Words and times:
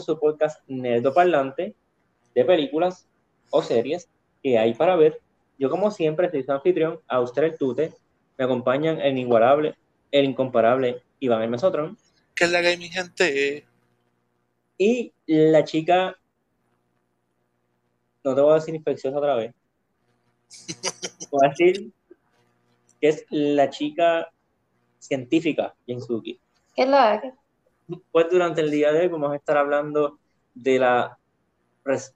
de 0.00 0.06
su 0.06 0.18
podcast 0.18 0.60
Nerdo 0.66 1.12
Parlante 1.12 1.74
de 2.34 2.44
películas 2.44 3.06
o 3.50 3.62
series 3.62 4.08
que 4.42 4.58
hay 4.58 4.74
para 4.74 4.96
ver. 4.96 5.20
Yo, 5.58 5.68
como 5.68 5.90
siempre, 5.90 6.30
soy 6.30 6.42
su 6.42 6.52
anfitrión, 6.52 7.00
usted 7.20 7.44
el 7.44 7.58
Tute. 7.58 7.92
Me 8.38 8.44
acompañan 8.44 9.00
el 9.00 9.12
inigualable, 9.12 9.76
el 10.10 10.24
incomparable 10.24 11.02
Iván 11.20 11.42
el 11.42 11.50
Mesotron. 11.50 11.98
¿Qué 12.34 12.44
es 12.44 12.50
la 12.50 12.62
gaming 12.62 12.90
gente? 12.90 13.66
Y 14.78 15.12
la 15.26 15.64
chica. 15.64 16.16
No 18.24 18.34
te 18.34 18.40
voy 18.40 18.52
a 18.52 18.54
decir 18.54 18.74
infecciosa 18.74 19.18
otra 19.18 19.34
vez. 19.34 19.54
Voy 21.30 21.46
a 21.46 21.50
decir 21.50 21.92
que 23.00 23.08
es 23.08 23.24
la 23.30 23.70
chica 23.70 24.32
científica, 24.98 25.74
Jinsuki. 25.86 26.40
¿Qué 26.74 26.82
es 26.82 26.88
la 26.88 27.39
Pues 28.12 28.26
durante 28.30 28.60
el 28.60 28.70
día 28.70 28.92
de 28.92 29.00
hoy 29.00 29.08
vamos 29.08 29.32
a 29.32 29.36
estar 29.36 29.56
hablando 29.56 30.18
de 30.54 30.78
la 30.78 31.18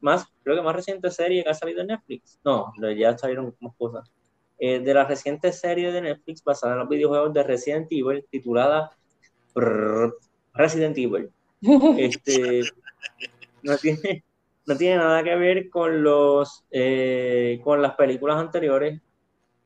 más, 0.01 0.27
creo 0.43 0.57
que 0.57 0.63
más 0.63 0.77
reciente 0.77 1.11
serie 1.11 1.43
que 1.43 1.51
ha 1.51 1.55
salido 1.55 1.81
en 1.81 1.89
Netflix. 1.89 2.39
No, 2.45 2.73
ya 2.97 3.17
salieron 3.17 3.55
más 3.61 3.75
cosas. 3.77 4.11
Eh, 4.59 4.79
de 4.81 4.95
la 4.95 5.05
reciente 5.05 5.53
serie 5.53 5.91
de 5.91 6.01
Netflix 6.01 6.45
basada 6.45 6.75
en 6.75 6.79
los 6.81 6.89
videojuegos 6.89 7.33
de 7.33 7.43
Resident 7.43 7.89
Evil, 7.91 8.25
titulada 8.31 8.93
Resident 10.53 10.97
Evil. 10.99 11.31
Este, 11.99 12.61
no, 13.63 13.77
tiene, 13.79 14.23
no 14.67 14.77
tiene 14.77 14.97
nada 14.97 15.25
que 15.25 15.35
ver 15.35 15.71
con, 15.71 16.03
los, 16.03 16.65
eh, 16.71 17.59
con 17.65 17.81
las 17.81 17.95
películas 17.95 18.37
anteriores, 18.37 19.01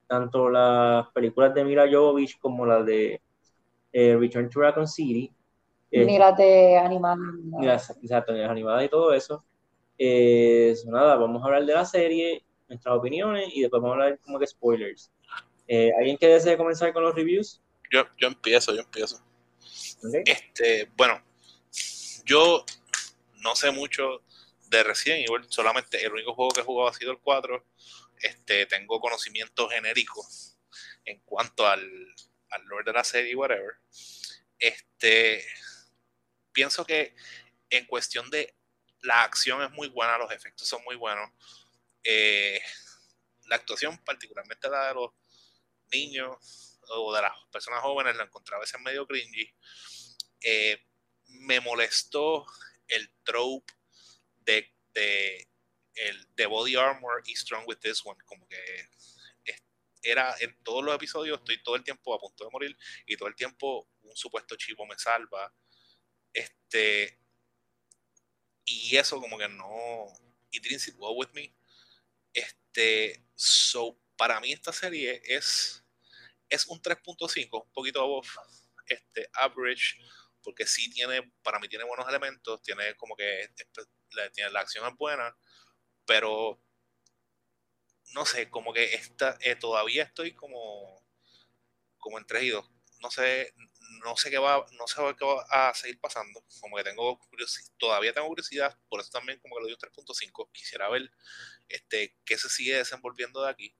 tanto 0.07 0.49
las 0.49 1.09
películas 1.09 1.53
de 1.55 1.65
Mila 1.65 1.89
Jovovich 1.91 2.39
como 2.39 2.65
las 2.65 2.87
de 2.87 3.21
eh, 3.93 4.17
Return 4.17 4.49
to 4.49 4.61
Raccoon 4.61 4.87
City. 4.87 5.33
Ni 5.91 6.19
las 6.19 6.37
de 6.37 6.77
animadas. 6.77 7.91
Exacto, 8.03 8.33
las 8.33 8.51
animadas 8.51 8.85
y 8.85 8.89
todo 8.89 9.13
eso. 9.13 9.45
Eh, 9.99 10.75
nada, 10.87 11.17
vamos 11.17 11.43
a 11.43 11.47
hablar 11.47 11.65
de 11.65 11.75
la 11.75 11.85
serie, 11.85 12.45
nuestras 12.69 12.95
opiniones 12.95 13.51
y 13.53 13.63
después 13.63 13.83
vamos 13.83 13.99
a 13.99 14.03
hablar 14.03 14.21
como 14.21 14.39
que 14.39 14.47
spoilers. 14.47 15.11
Eh, 15.67 15.93
¿Alguien 15.99 16.17
que 16.17 16.29
desee 16.29 16.57
comenzar 16.57 16.93
con 16.93 17.03
los 17.03 17.15
reviews? 17.15 17.61
Yo, 17.91 18.05
yo 18.17 18.29
empiezo, 18.29 18.75
yo 18.75 18.83
empiezo. 18.83 19.23
Este, 20.25 20.91
bueno, 20.97 21.21
yo 22.25 22.65
no 23.43 23.57
sé 23.57 23.71
mucho 23.71 24.23
de 24.69 24.83
Resident 24.83 25.29
Evil, 25.29 25.47
solamente 25.49 26.05
el 26.05 26.13
único 26.13 26.35
juego 26.35 26.51
que 26.51 26.61
he 26.61 26.65
jugado 26.65 26.91
ha 26.91 26.95
sido 26.95 27.11
el 27.11 27.19
4. 27.19 27.65
Este, 28.21 28.67
tengo 28.67 29.01
conocimiento 29.01 29.69
genérico 29.69 30.27
en 31.05 31.21
cuanto 31.25 31.67
al, 31.67 31.81
al 32.51 32.65
lore 32.67 32.85
de 32.85 32.93
la 32.93 33.05
serie, 33.05 33.35
whatever. 33.35 33.75
Este, 34.59 35.43
pienso 36.59 36.85
que 36.85 37.15
en 37.71 37.87
cuestión 37.87 38.29
de 38.31 38.53
la 39.03 39.23
acción 39.23 39.63
es 39.63 39.71
muy 39.71 39.87
buena, 39.91 40.19
los 40.19 40.33
efectos 40.33 40.67
son 40.67 40.83
muy 40.83 40.97
buenos. 40.97 41.31
Eh, 42.03 42.61
la 43.47 43.55
actuación, 43.55 43.97
particularmente 44.05 44.69
la 44.69 44.89
de 44.89 44.95
los 44.95 45.13
niños 45.93 46.81
o 46.89 47.15
de 47.15 47.23
las 47.23 47.33
personas 47.53 47.81
jóvenes, 47.81 48.17
la 48.17 48.25
encontraba 48.25 48.59
a 48.59 48.65
veces 48.65 48.81
medio 48.81 49.07
cringy. 49.07 49.55
Eh, 50.41 50.83
me 51.29 51.61
molestó 51.61 52.45
el 52.89 53.09
trope 53.23 53.73
de, 54.41 54.75
de, 54.95 55.49
el, 55.95 56.35
de 56.35 56.47
body 56.47 56.75
armor 56.75 57.23
y 57.25 57.37
strong 57.37 57.69
with 57.69 57.79
this 57.79 58.05
one, 58.05 58.19
como 58.25 58.49
que 58.49 58.89
era 60.03 60.35
en 60.41 60.57
todos 60.65 60.83
los 60.83 60.93
episodios 60.93 61.39
estoy 61.39 61.63
todo 61.63 61.77
el 61.77 61.85
tiempo 61.85 62.15
a 62.15 62.19
punto 62.19 62.45
de 62.45 62.51
morir 62.51 62.77
y 63.07 63.17
todo 63.17 63.29
el 63.29 63.37
tiempo 63.37 63.89
un 64.03 64.17
supuesto 64.17 64.57
chivo 64.57 64.87
me 64.87 64.99
salva. 64.99 65.55
Este, 66.39 67.19
y 68.65 68.97
eso 68.97 69.21
como 69.21 69.39
que 69.39 69.49
no, 69.49 70.07
it 70.51 70.63
didn't 70.63 70.95
well 70.99 71.17
with 71.17 71.31
me. 71.33 71.55
Este, 72.33 73.25
so, 73.35 73.99
para 74.17 74.41
mí 74.41 74.53
esta 74.53 74.73
serie 74.73 75.21
es, 75.25 75.85
es 76.49 76.67
un 76.67 76.81
3.5, 76.81 77.65
un 77.65 77.73
poquito 77.73 78.01
above, 78.01 78.29
este, 78.87 79.29
average, 79.33 79.99
porque 80.43 80.67
sí 80.67 80.91
tiene, 80.91 81.33
para 81.43 81.59
mí 81.59 81.69
tiene 81.69 81.85
buenos 81.85 82.09
elementos, 82.09 82.63
tiene 82.63 82.95
como 82.95 83.17
que, 83.17 83.51
la, 84.13 84.31
tiene, 84.31 84.51
la 84.51 84.61
acción 84.61 84.87
es 84.87 84.97
buena, 84.97 85.37
pero 86.07 86.63
no 88.15 88.25
sé, 88.25 88.49
como 88.49 88.73
que 88.73 88.95
esta, 88.95 89.37
eh, 89.41 89.57
todavía 89.57 90.05
estoy 90.05 90.35
como, 90.35 91.05
como 91.99 92.19
entregido. 92.19 92.69
No 93.01 93.11
sé, 93.11 93.55
no 94.05 94.17
sé 94.17 94.31
qué 94.31 94.39
va, 94.39 94.65
no 94.73 94.87
sé 94.87 94.97
qué 95.19 95.25
va 95.25 95.69
a 95.71 95.75
seguir 95.75 96.01
pasando. 96.01 96.45
Como 96.61 96.77
que 96.77 96.85
tengo 96.85 97.19
curiosidad, 97.19 97.73
todavía 97.79 98.13
tengo 98.13 98.29
curiosidad, 98.29 98.79
por 98.89 99.01
eso 99.01 99.11
también 99.11 99.39
como 99.41 99.57
que 99.57 99.63
lo 99.63 99.67
dio 99.69 99.79
3.5. 99.79 100.51
Quisiera 100.53 100.89
ver 100.89 101.11
este, 101.69 102.17
qué 102.25 102.39
se 102.39 102.49
sigue 102.49 102.77
desenvolviendo 102.77 103.43
de 103.43 103.51
aquí, 103.51 103.75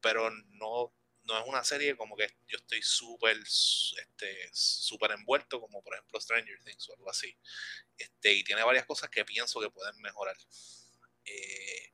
pero 0.00 0.30
no, 0.30 0.94
no 1.24 1.38
es 1.38 1.46
una 1.46 1.64
serie 1.64 1.96
como 1.96 2.16
que 2.16 2.28
yo 2.46 2.58
estoy 2.58 2.80
súper 2.82 3.36
este, 3.38 4.50
súper 4.52 5.12
envuelto, 5.12 5.60
como 5.60 5.82
por 5.82 5.94
ejemplo 5.94 6.20
Stranger 6.20 6.62
Things 6.64 6.88
o 6.88 6.94
algo 6.94 7.10
así. 7.10 7.36
Este, 7.98 8.32
y 8.32 8.44
tiene 8.44 8.62
varias 8.62 8.86
cosas 8.86 9.10
que 9.10 9.24
pienso 9.24 9.60
que 9.60 9.70
pueden 9.70 9.96
mejorar. 10.00 10.36
Eh, 11.24 11.92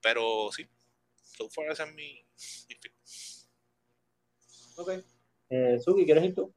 pero 0.00 0.50
sí, 0.52 0.68
so 1.36 1.50
far 1.50 1.70
ese 1.70 1.82
es 1.82 1.92
mi, 1.92 2.24
mi 2.68 2.76
Ok. 4.76 4.90
Eh, 5.48 5.78
Suki, 5.80 6.04
¿quieres 6.04 6.24
ir 6.24 6.34
tú? 6.34 6.54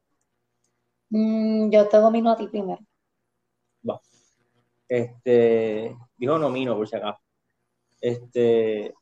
Mm, 1.10 1.70
yo 1.70 1.88
te 1.88 1.96
domino 1.98 2.30
a 2.32 2.36
ti 2.36 2.48
primero. 2.48 2.80
Va. 3.88 4.00
Este, 4.88 5.96
dijo 6.16 6.38
nomino 6.38 6.76
por 6.76 6.88
si 6.88 6.96
acaso. 6.96 7.20
Este, 8.00 8.94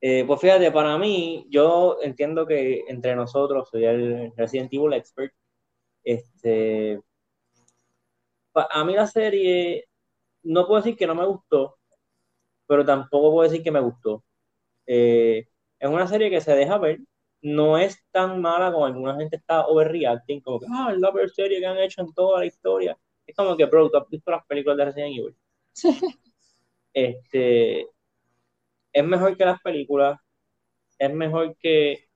eh, 0.00 0.24
pues 0.26 0.40
fíjate, 0.40 0.70
para 0.70 0.96
mí, 0.98 1.46
yo 1.50 1.98
entiendo 2.02 2.46
que 2.46 2.84
entre 2.88 3.16
nosotros 3.16 3.68
soy 3.70 3.84
el 3.84 4.32
Resident 4.36 4.72
Evil 4.72 4.92
expert. 4.92 5.32
Este, 6.04 7.00
a 8.54 8.84
mí 8.84 8.94
la 8.94 9.06
serie, 9.06 9.86
no 10.42 10.66
puedo 10.66 10.82
decir 10.82 10.96
que 10.96 11.06
no 11.06 11.14
me 11.14 11.26
gustó, 11.26 11.78
pero 12.66 12.84
tampoco 12.84 13.32
puedo 13.32 13.48
decir 13.48 13.64
que 13.64 13.72
me 13.72 13.80
gustó. 13.80 14.24
Eh, 14.86 15.48
es 15.78 15.88
una 15.90 16.06
serie 16.06 16.30
que 16.30 16.40
se 16.40 16.54
deja 16.54 16.78
ver, 16.78 17.00
no 17.42 17.78
es 17.78 18.02
tan 18.10 18.40
mala 18.40 18.72
como 18.72 18.86
alguna 18.86 19.16
gente 19.16 19.36
está 19.36 19.66
overreacting, 19.66 20.40
como 20.40 20.60
que, 20.60 20.66
ah, 20.70 20.90
es 20.92 20.98
la 20.98 21.12
peor 21.12 21.30
serie 21.30 21.60
que 21.60 21.66
han 21.66 21.78
hecho 21.78 22.00
en 22.02 22.12
toda 22.12 22.40
la 22.40 22.46
historia. 22.46 22.98
Es 23.26 23.34
como 23.36 23.56
que, 23.56 23.64
bro, 23.66 23.90
¿tú 23.90 23.98
has 23.98 24.08
visto 24.08 24.30
las 24.30 24.44
películas 24.46 24.78
de 24.78 24.84
Resident 24.84 25.18
Evil? 25.18 25.36
este, 26.92 27.86
es 28.92 29.04
mejor 29.04 29.36
que 29.36 29.44
las 29.44 29.60
películas, 29.60 30.18
es 30.98 31.12
mejor 31.12 31.56
que, 31.58 32.08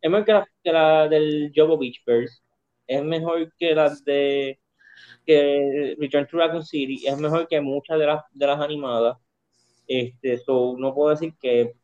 es 0.00 0.10
mejor 0.10 0.24
que 0.26 0.32
la, 0.32 0.46
que 0.62 0.72
la 0.72 1.08
del 1.08 1.52
Jogo 1.54 1.78
Beachverse, 1.78 2.42
es 2.86 3.02
mejor 3.04 3.52
que 3.58 3.74
las 3.74 4.04
de 4.04 4.60
que 5.26 5.96
Return 5.98 6.26
to 6.26 6.36
Raccoon 6.38 6.64
City, 6.64 7.06
es 7.06 7.18
mejor 7.18 7.48
que 7.48 7.60
muchas 7.60 7.98
de 7.98 8.06
las, 8.06 8.24
de 8.32 8.46
las 8.46 8.60
animadas. 8.60 9.18
Este, 9.86 10.38
so, 10.38 10.76
no 10.78 10.94
puedo 10.94 11.10
decir 11.10 11.34
que 11.40 11.74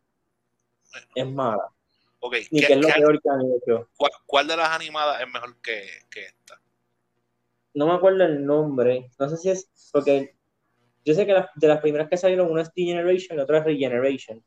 es 1.14 1.26
mala 1.26 1.75
¿Cuál, 4.26 4.46
de 4.46 4.56
las 4.56 4.70
animadas 4.70 5.20
es 5.20 5.26
mejor 5.32 5.56
que, 5.60 5.82
esta? 6.14 6.60
No 7.74 7.86
me 7.86 7.94
acuerdo 7.94 8.24
el 8.24 8.44
nombre. 8.44 9.10
No 9.18 9.28
sé 9.28 9.36
si 9.36 9.50
es 9.50 9.70
porque 9.92 10.36
yo 11.04 11.14
sé 11.14 11.24
que 11.24 11.34
de 11.54 11.68
las 11.68 11.80
primeras 11.80 12.08
que 12.08 12.16
salieron, 12.16 12.50
una 12.50 12.62
es 12.62 12.74
D-Generation 12.74 13.34
y 13.34 13.36
la 13.36 13.44
otra 13.44 13.58
es 13.58 13.64
Regeneration. 13.64 14.44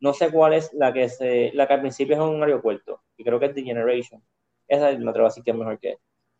No 0.00 0.12
sé 0.12 0.30
cuál 0.30 0.52
es 0.52 0.72
la 0.74 0.92
que 0.92 1.08
se, 1.08 1.52
la 1.54 1.66
que 1.66 1.74
al 1.74 1.80
principio 1.80 2.16
es 2.16 2.20
un 2.20 2.42
aeropuerto. 2.42 3.02
Y 3.16 3.24
creo 3.24 3.40
que 3.40 3.46
es 3.46 3.54
D-Generation. 3.54 4.22
Esa 4.68 4.92
me 4.98 5.10
atrevo 5.10 5.26
a 5.26 5.30
decir 5.30 5.42
que 5.42 5.52
es 5.52 5.56
mejor 5.56 5.78
que, 5.78 5.96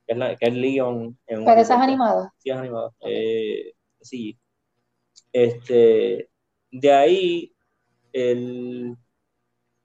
es 0.06 0.16
la, 0.16 0.36
que 0.36 0.46
es 0.46 0.54
Leon. 0.54 1.18
En 1.26 1.44
Pero 1.44 1.60
esa 1.60 1.74
es 1.76 1.80
animada. 1.80 2.32
Sí, 2.36 2.50
es 2.50 2.56
animada. 2.56 2.90
Eh, 3.00 3.72
sí. 4.00 4.38
Este, 5.32 6.28
de 6.70 6.92
ahí, 6.92 7.54
el, 8.12 8.96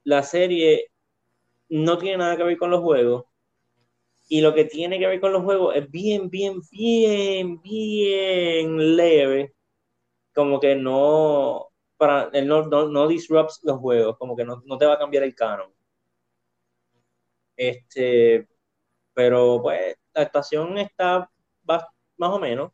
la 0.03 0.23
serie 0.23 0.91
no 1.69 1.97
tiene 1.97 2.17
nada 2.17 2.37
que 2.37 2.43
ver 2.43 2.57
con 2.57 2.71
los 2.71 2.81
juegos. 2.81 3.25
Y 4.29 4.41
lo 4.41 4.53
que 4.53 4.65
tiene 4.65 4.99
que 4.99 5.07
ver 5.07 5.21
con 5.21 5.31
los 5.33 5.43
juegos 5.43 5.75
es 5.75 5.89
bien, 5.89 6.29
bien, 6.29 6.61
bien, 6.71 7.61
bien 7.61 8.95
leve. 8.97 9.53
Como 10.33 10.59
que 10.59 10.75
no, 10.75 11.69
para, 11.97 12.29
no, 12.43 12.67
no, 12.67 12.89
no 12.89 13.07
disrupts 13.07 13.61
los 13.63 13.79
juegos, 13.79 14.17
como 14.17 14.35
que 14.35 14.45
no, 14.45 14.61
te 14.77 14.85
va 14.85 14.93
a 14.95 14.99
cambiar 14.99 15.23
el 15.23 15.35
canon. 15.35 15.71
Este, 17.55 18.47
pero 19.13 19.61
pues 19.61 19.95
la 20.13 20.21
actuación 20.23 20.77
está 20.77 21.29
más, 21.65 21.83
o 22.17 22.39
menos. 22.39 22.71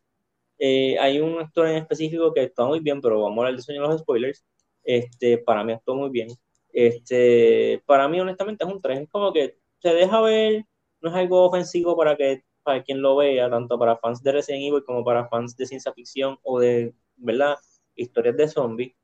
Eh, 0.59 0.97
hay 0.99 1.19
un 1.19 1.39
actor 1.39 1.67
en 1.67 1.77
específico 1.77 2.33
que 2.33 2.43
está 2.43 2.65
muy 2.65 2.79
bien, 2.79 3.01
pero 3.01 3.21
vamos 3.21 3.43
a 3.43 3.47
hablar 3.47 3.61
de 3.61 3.79
los 3.79 4.01
spoilers. 4.01 4.45
Este, 4.83 5.37
para 5.37 5.63
mí 5.63 5.73
actuó 5.73 5.95
muy 5.95 6.09
bien. 6.09 6.29
Este, 6.73 7.81
para 7.85 8.07
mí, 8.09 8.19
honestamente, 8.19 8.65
es 8.65 8.71
un 8.71 8.81
3. 8.81 9.01
Es 9.01 9.09
como 9.09 9.31
que 9.31 9.57
se 9.79 9.93
deja 9.93 10.21
ver, 10.21 10.65
no 11.01 11.09
es 11.09 11.15
algo 11.15 11.45
ofensivo 11.45 11.95
para 11.95 12.17
que 12.17 12.43
para 12.63 12.81
quien 12.83 13.01
lo 13.01 13.17
vea, 13.17 13.49
tanto 13.49 13.77
para 13.77 13.97
fans 13.97 14.23
de 14.23 14.31
Resident 14.31 14.63
Evil 14.63 14.83
como 14.85 15.03
para 15.03 15.27
fans 15.27 15.55
de 15.57 15.65
ciencia 15.65 15.93
ficción 15.93 16.37
o 16.43 16.59
de, 16.59 16.93
¿verdad? 17.17 17.57
Historias 17.95 18.37
de 18.37 18.47
zombies. 18.47 18.95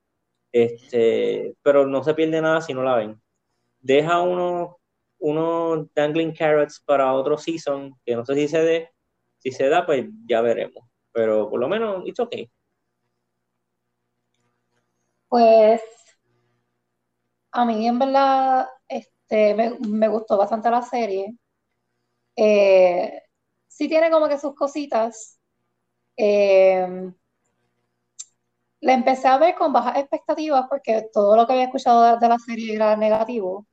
Este, 0.51 1.55
pero 1.61 1.85
no 1.85 2.03
se 2.03 2.13
pierde 2.13 2.41
nada 2.41 2.61
si 2.61 2.73
no 2.73 2.83
la 2.83 2.95
ven. 2.95 3.21
Deja 3.81 4.21
unos 4.21 4.75
unos 5.19 5.93
dangling 5.93 6.33
carrots 6.33 6.79
para 6.79 7.13
otro 7.13 7.37
season, 7.37 7.93
que 8.05 8.15
no 8.15 8.25
sé 8.25 8.35
si 8.35 8.47
se 8.47 8.63
dé. 8.63 8.89
Si 9.37 9.51
se 9.51 9.69
da, 9.69 9.85
pues 9.85 10.07
ya 10.25 10.41
veremos. 10.41 10.83
Pero 11.11 11.49
por 11.49 11.59
lo 11.59 11.67
menos, 11.67 12.07
it's 12.07 12.19
okay. 12.19 12.49
Pues 15.27 15.81
a 17.59 17.65
mí 17.65 17.87
en 17.87 17.99
verdad 17.99 18.67
este, 18.87 19.55
me, 19.87 20.07
gustó 20.07 20.37
bastante 20.37 20.69
la 20.71 20.81
serie. 20.81 21.35
Eh, 22.35 23.21
sí 23.67 23.87
tiene 23.89 24.09
como 24.11 24.27
que 24.27 24.39
sus 24.39 24.55
cositas. 24.55 25.39
Eh, 26.17 27.11
la 28.81 28.93
empecé 28.93 29.27
a 29.27 29.37
ver 29.37 29.55
con 29.55 29.73
bajas 29.73 29.97
expectativas 29.97 30.65
porque 30.69 31.09
todo 31.13 31.35
lo 31.35 31.45
que 31.45 31.53
había 31.53 31.65
escuchado 31.65 32.17
de, 32.17 32.27
la 32.27 32.39
serie 32.39 32.75
era 32.75 32.95
negativo. 32.95 33.67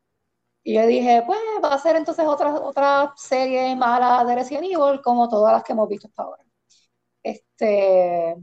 Y 0.65 0.75
yo 0.77 0.87
dije, 0.87 1.23
pues 1.27 1.39
va 1.65 1.75
a 1.75 1.79
ser 1.79 1.97
entonces 1.97 2.27
otra, 2.27 2.55
otra 2.55 3.15
serie 3.17 3.77
mala 3.77 4.25
de 4.25 4.35
Resident 4.37 4.65
Evil 4.67 5.01
como 5.03 5.29
todas 5.29 5.53
las 5.55 5.65
que 5.65 5.73
hemos 5.73 5.89
visto 5.89 6.09
hasta 6.09 6.23
ahora. 6.25 6.45
Este, 7.23 8.37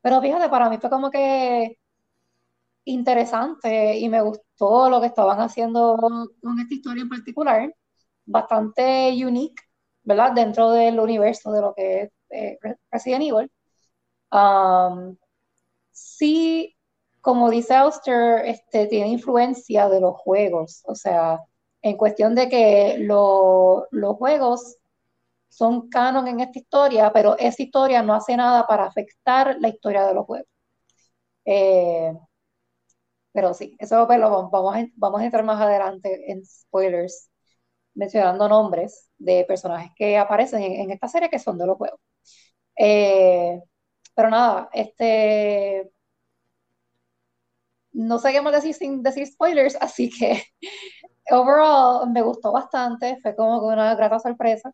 pero 0.00 0.20
fíjate, 0.22 0.48
para 0.48 0.70
mí 0.70 0.78
fue 0.78 0.90
como 0.90 1.10
que 1.10 1.78
interesante 2.86 3.98
y 3.98 4.08
me 4.08 4.22
gustó 4.22 4.88
lo 4.90 5.00
que 5.00 5.08
estaban 5.08 5.40
haciendo 5.40 5.96
con 5.96 6.60
esta 6.60 6.74
historia 6.74 7.02
en 7.02 7.08
particular, 7.08 7.74
bastante 8.24 9.12
unique, 9.24 9.62
¿verdad? 10.04 10.32
Dentro 10.32 10.70
del 10.70 10.98
universo 11.00 11.52
de 11.52 11.60
lo 11.60 11.74
que 11.74 12.02
es 12.02 12.12
eh, 12.30 12.58
Resident 12.90 13.24
Evil. 13.24 13.50
Um, 14.32 15.16
sí, 15.92 16.76
como 17.20 17.50
dice 17.50 17.74
Auster, 17.74 18.46
este, 18.46 18.86
tiene 18.86 19.08
influencia 19.08 19.88
de 19.88 20.00
los 20.00 20.16
juegos, 20.16 20.82
o 20.86 20.94
sea, 20.94 21.40
en 21.82 21.96
cuestión 21.96 22.34
de 22.34 22.48
que 22.48 22.98
los 23.00 24.16
juegos 24.16 24.76
son 25.48 25.88
canon 25.88 26.28
en 26.28 26.40
esta 26.40 26.58
historia, 26.58 27.12
pero 27.12 27.36
esa 27.38 27.62
historia 27.62 28.02
no 28.02 28.14
hace 28.14 28.36
nada 28.36 28.66
para 28.66 28.84
afectar 28.86 29.56
la 29.60 29.68
historia 29.68 30.06
de 30.06 30.14
los 30.14 30.26
juegos. 30.26 30.48
Eh, 31.44 32.12
pero 33.36 33.52
sí, 33.52 33.76
eso 33.78 34.06
pues, 34.06 34.18
vamos, 34.18 34.74
a, 34.74 34.86
vamos 34.96 35.20
a 35.20 35.24
entrar 35.26 35.44
más 35.44 35.60
adelante 35.60 36.32
en 36.32 36.42
spoilers, 36.46 37.30
mencionando 37.94 38.48
nombres 38.48 39.10
de 39.18 39.44
personajes 39.44 39.92
que 39.94 40.16
aparecen 40.16 40.62
en, 40.62 40.90
esta 40.90 41.06
serie 41.06 41.28
que 41.28 41.38
son 41.38 41.58
de 41.58 41.66
los 41.66 41.76
juegos. 41.76 42.00
Eh, 42.78 43.60
pero 44.14 44.30
nada, 44.30 44.70
este. 44.72 45.90
No 47.92 48.18
sé 48.18 48.32
qué 48.32 48.40
más 48.40 48.54
decir 48.54 48.74
sin 48.74 49.02
decir 49.02 49.26
spoilers, 49.26 49.76
así 49.82 50.08
que 50.08 50.42
overall 51.30 52.10
me 52.10 52.22
gustó 52.22 52.52
bastante, 52.52 53.18
fue 53.20 53.36
como 53.36 53.66
una 53.66 53.94
grata 53.96 54.18
sorpresa. 54.18 54.72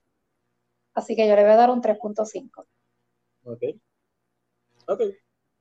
Así 0.95 1.17
que 1.17 1.27
yo 1.27 1.35
le 1.35 1.43
voy 1.43 1.51
a 1.53 1.57
dar 1.57 1.71
un 1.71 1.81
3.5. 1.81 2.69
Ok. 3.43 3.63
Ok. 4.87 5.01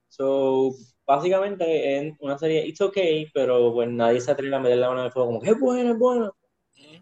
So, 0.08 0.76
básicamente 1.16 1.98
en 1.98 2.18
una 2.20 2.38
serie 2.38 2.66
It's 2.66 2.82
Okay, 2.82 3.28
pero 3.34 3.74
pues 3.74 3.90
nadie 3.90 4.22
se 4.22 4.32
atreve 4.32 4.56
a 4.56 4.60
meter 4.60 4.78
la 4.78 4.88
mano 4.88 5.02
en 5.02 5.06
el 5.08 5.12
fuego 5.12 5.28
como 5.28 5.42
que 5.42 5.52
es 5.52 5.60
buena, 5.60 5.92
es 5.92 5.98
buena. 5.98 6.32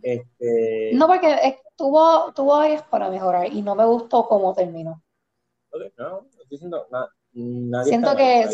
Este... 0.01 0.91
No, 0.93 1.07
porque 1.07 1.59
tuvo, 1.75 2.33
tuvo 2.33 2.55
áreas 2.55 2.83
para 2.83 3.09
mejorar 3.09 3.51
y 3.51 3.61
no 3.61 3.75
me 3.75 3.85
gustó 3.85 4.27
cómo 4.27 4.53
terminó. 4.53 5.01
Okay, 5.71 5.91
no, 5.97 6.27
estoy 6.29 6.45
diciendo 6.49 6.87
siento 7.83 8.15
que 8.15 8.47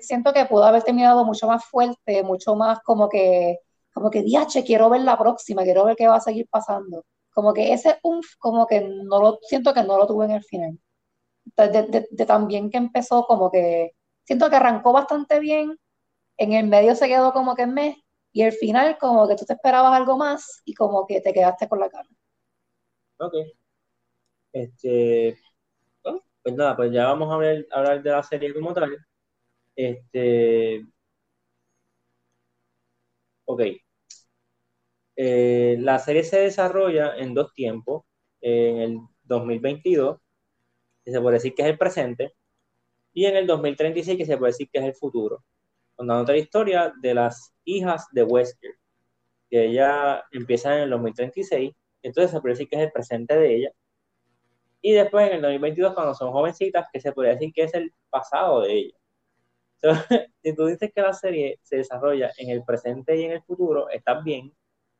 siento 0.00 0.32
que 0.32 0.44
pudo 0.44 0.64
haber 0.64 0.82
terminado 0.82 1.24
mucho 1.24 1.46
más 1.46 1.64
fuerte, 1.64 2.22
mucho 2.22 2.54
más 2.54 2.80
como 2.80 3.08
que 3.08 3.58
como 3.92 4.10
que 4.10 4.22
diache, 4.22 4.62
quiero 4.62 4.88
ver 4.88 5.00
la 5.00 5.18
próxima, 5.18 5.64
quiero 5.64 5.84
ver 5.84 5.96
qué 5.96 6.06
va 6.06 6.16
a 6.16 6.20
seguir 6.20 6.46
pasando. 6.48 7.04
Como 7.32 7.52
que 7.52 7.72
ese 7.72 7.98
umf, 8.02 8.36
como 8.38 8.66
que 8.66 8.80
no 8.82 9.20
lo 9.20 9.38
siento 9.42 9.74
que 9.74 9.82
no 9.82 9.98
lo 9.98 10.06
tuve 10.06 10.26
en 10.26 10.30
el 10.32 10.44
final. 10.44 10.78
De, 11.56 11.68
de, 11.68 12.08
de 12.08 12.26
tan 12.26 12.46
bien 12.46 12.70
que 12.70 12.76
empezó, 12.76 13.24
como 13.24 13.50
que 13.50 13.92
siento 14.30 14.48
que 14.48 14.54
arrancó 14.54 14.92
bastante 14.92 15.40
bien, 15.40 15.76
en 16.36 16.52
el 16.52 16.68
medio 16.68 16.94
se 16.94 17.08
quedó 17.08 17.32
como 17.32 17.56
que 17.56 17.62
en 17.62 17.74
mes, 17.74 17.96
y 18.30 18.42
el 18.42 18.52
final 18.52 18.96
como 18.96 19.26
que 19.26 19.34
tú 19.34 19.44
te 19.44 19.54
esperabas 19.54 19.92
algo 19.92 20.16
más 20.16 20.62
y 20.64 20.72
como 20.72 21.04
que 21.04 21.20
te 21.20 21.32
quedaste 21.32 21.68
con 21.68 21.80
la 21.80 21.90
cara. 21.90 22.08
Ok. 23.18 23.34
Este, 24.52 25.36
pues 26.44 26.54
nada, 26.54 26.76
pues 26.76 26.92
ya 26.92 27.06
vamos 27.06 27.34
a 27.34 27.38
ver, 27.38 27.66
hablar 27.72 28.04
de 28.04 28.10
la 28.12 28.22
serie 28.22 28.54
como 28.54 28.72
tal. 28.72 29.04
Este, 29.74 30.86
ok. 33.46 33.62
Eh, 35.16 35.76
la 35.80 35.98
serie 35.98 36.22
se 36.22 36.38
desarrolla 36.38 37.16
en 37.16 37.34
dos 37.34 37.52
tiempos, 37.52 38.04
en 38.40 38.76
el 38.78 38.98
2022, 39.24 40.20
que 41.04 41.10
se 41.10 41.20
puede 41.20 41.38
decir 41.38 41.52
que 41.54 41.62
es 41.62 41.68
el 41.68 41.78
presente, 41.78 42.34
y 43.12 43.26
en 43.26 43.36
el 43.36 43.46
2036 43.46 44.18
que 44.18 44.26
se 44.26 44.36
puede 44.36 44.52
decir 44.52 44.68
que 44.72 44.78
es 44.78 44.84
el 44.84 44.94
futuro, 44.94 45.44
contando 45.96 46.22
otra 46.22 46.36
historia 46.36 46.92
de 47.00 47.14
las 47.14 47.54
hijas 47.64 48.06
de 48.12 48.22
Wesker, 48.22 48.72
que 49.50 49.66
ella 49.66 50.24
empieza 50.30 50.76
en 50.76 50.82
el 50.84 50.90
2036, 50.90 51.72
entonces 52.02 52.30
se 52.30 52.40
puede 52.40 52.54
decir 52.54 52.68
que 52.68 52.76
es 52.76 52.82
el 52.82 52.92
presente 52.92 53.36
de 53.36 53.56
ella, 53.56 53.72
y 54.82 54.92
después 54.92 55.28
en 55.28 55.36
el 55.36 55.42
2022 55.42 55.94
cuando 55.94 56.14
son 56.14 56.32
jovencitas, 56.32 56.86
que 56.92 57.00
se 57.00 57.12
puede 57.12 57.30
decir 57.30 57.52
que 57.52 57.64
es 57.64 57.74
el 57.74 57.92
pasado 58.08 58.62
de 58.62 58.72
ella. 58.72 58.96
si 60.42 60.54
tú 60.54 60.66
dices 60.66 60.90
que 60.94 61.02
la 61.02 61.12
serie 61.12 61.58
se 61.62 61.76
desarrolla 61.76 62.30
en 62.38 62.50
el 62.50 62.64
presente 62.64 63.16
y 63.16 63.24
en 63.24 63.32
el 63.32 63.42
futuro, 63.42 63.88
estás 63.90 64.22
bien. 64.24 64.54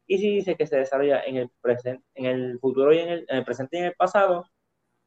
Y 0.07 0.19
si 0.19 0.37
dices 0.37 0.57
que 0.57 0.67
se 0.67 0.77
desarrolla 0.77 1.23
en 1.25 1.37
el, 1.37 1.51
presente, 1.61 2.05
en 2.15 2.27
el 2.27 2.59
futuro 2.59 2.93
y 2.93 2.99
en 2.99 3.09
el, 3.09 3.27
en 3.29 3.39
el 3.39 3.45
presente 3.45 3.77
y 3.77 3.81
en 3.81 3.87
el 3.87 3.95
pasado 3.95 4.45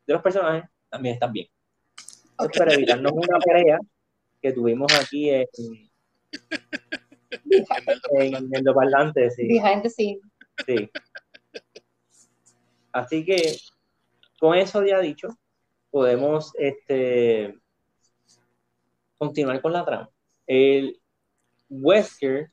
de 0.07 0.13
los 0.13 0.21
personajes, 0.23 0.69
también 0.89 1.15
estás 1.15 1.31
bien 1.31 1.47
para 2.37 2.73
evitarnos 2.73 3.11
una 3.11 3.39
pelea 3.39 3.79
que 4.41 4.51
tuvimos 4.51 4.93
aquí 4.99 5.29
en, 5.29 5.47
en, 8.19 8.49
el 8.51 8.73
parlante, 8.73 9.29
sí. 9.31 9.47
Behind 9.47 9.83
the 9.83 9.89
scene. 9.89 10.19
Sí. 10.65 10.89
Así 12.91 13.25
que, 13.25 13.57
con 14.39 14.55
eso 14.55 14.83
ya 14.85 14.99
dicho, 14.99 15.29
podemos 15.89 16.51
este, 16.57 17.57
continuar 19.17 19.61
con 19.61 19.73
la 19.73 19.85
trama. 19.85 20.09
El 20.45 20.99
Wesker 21.69 22.51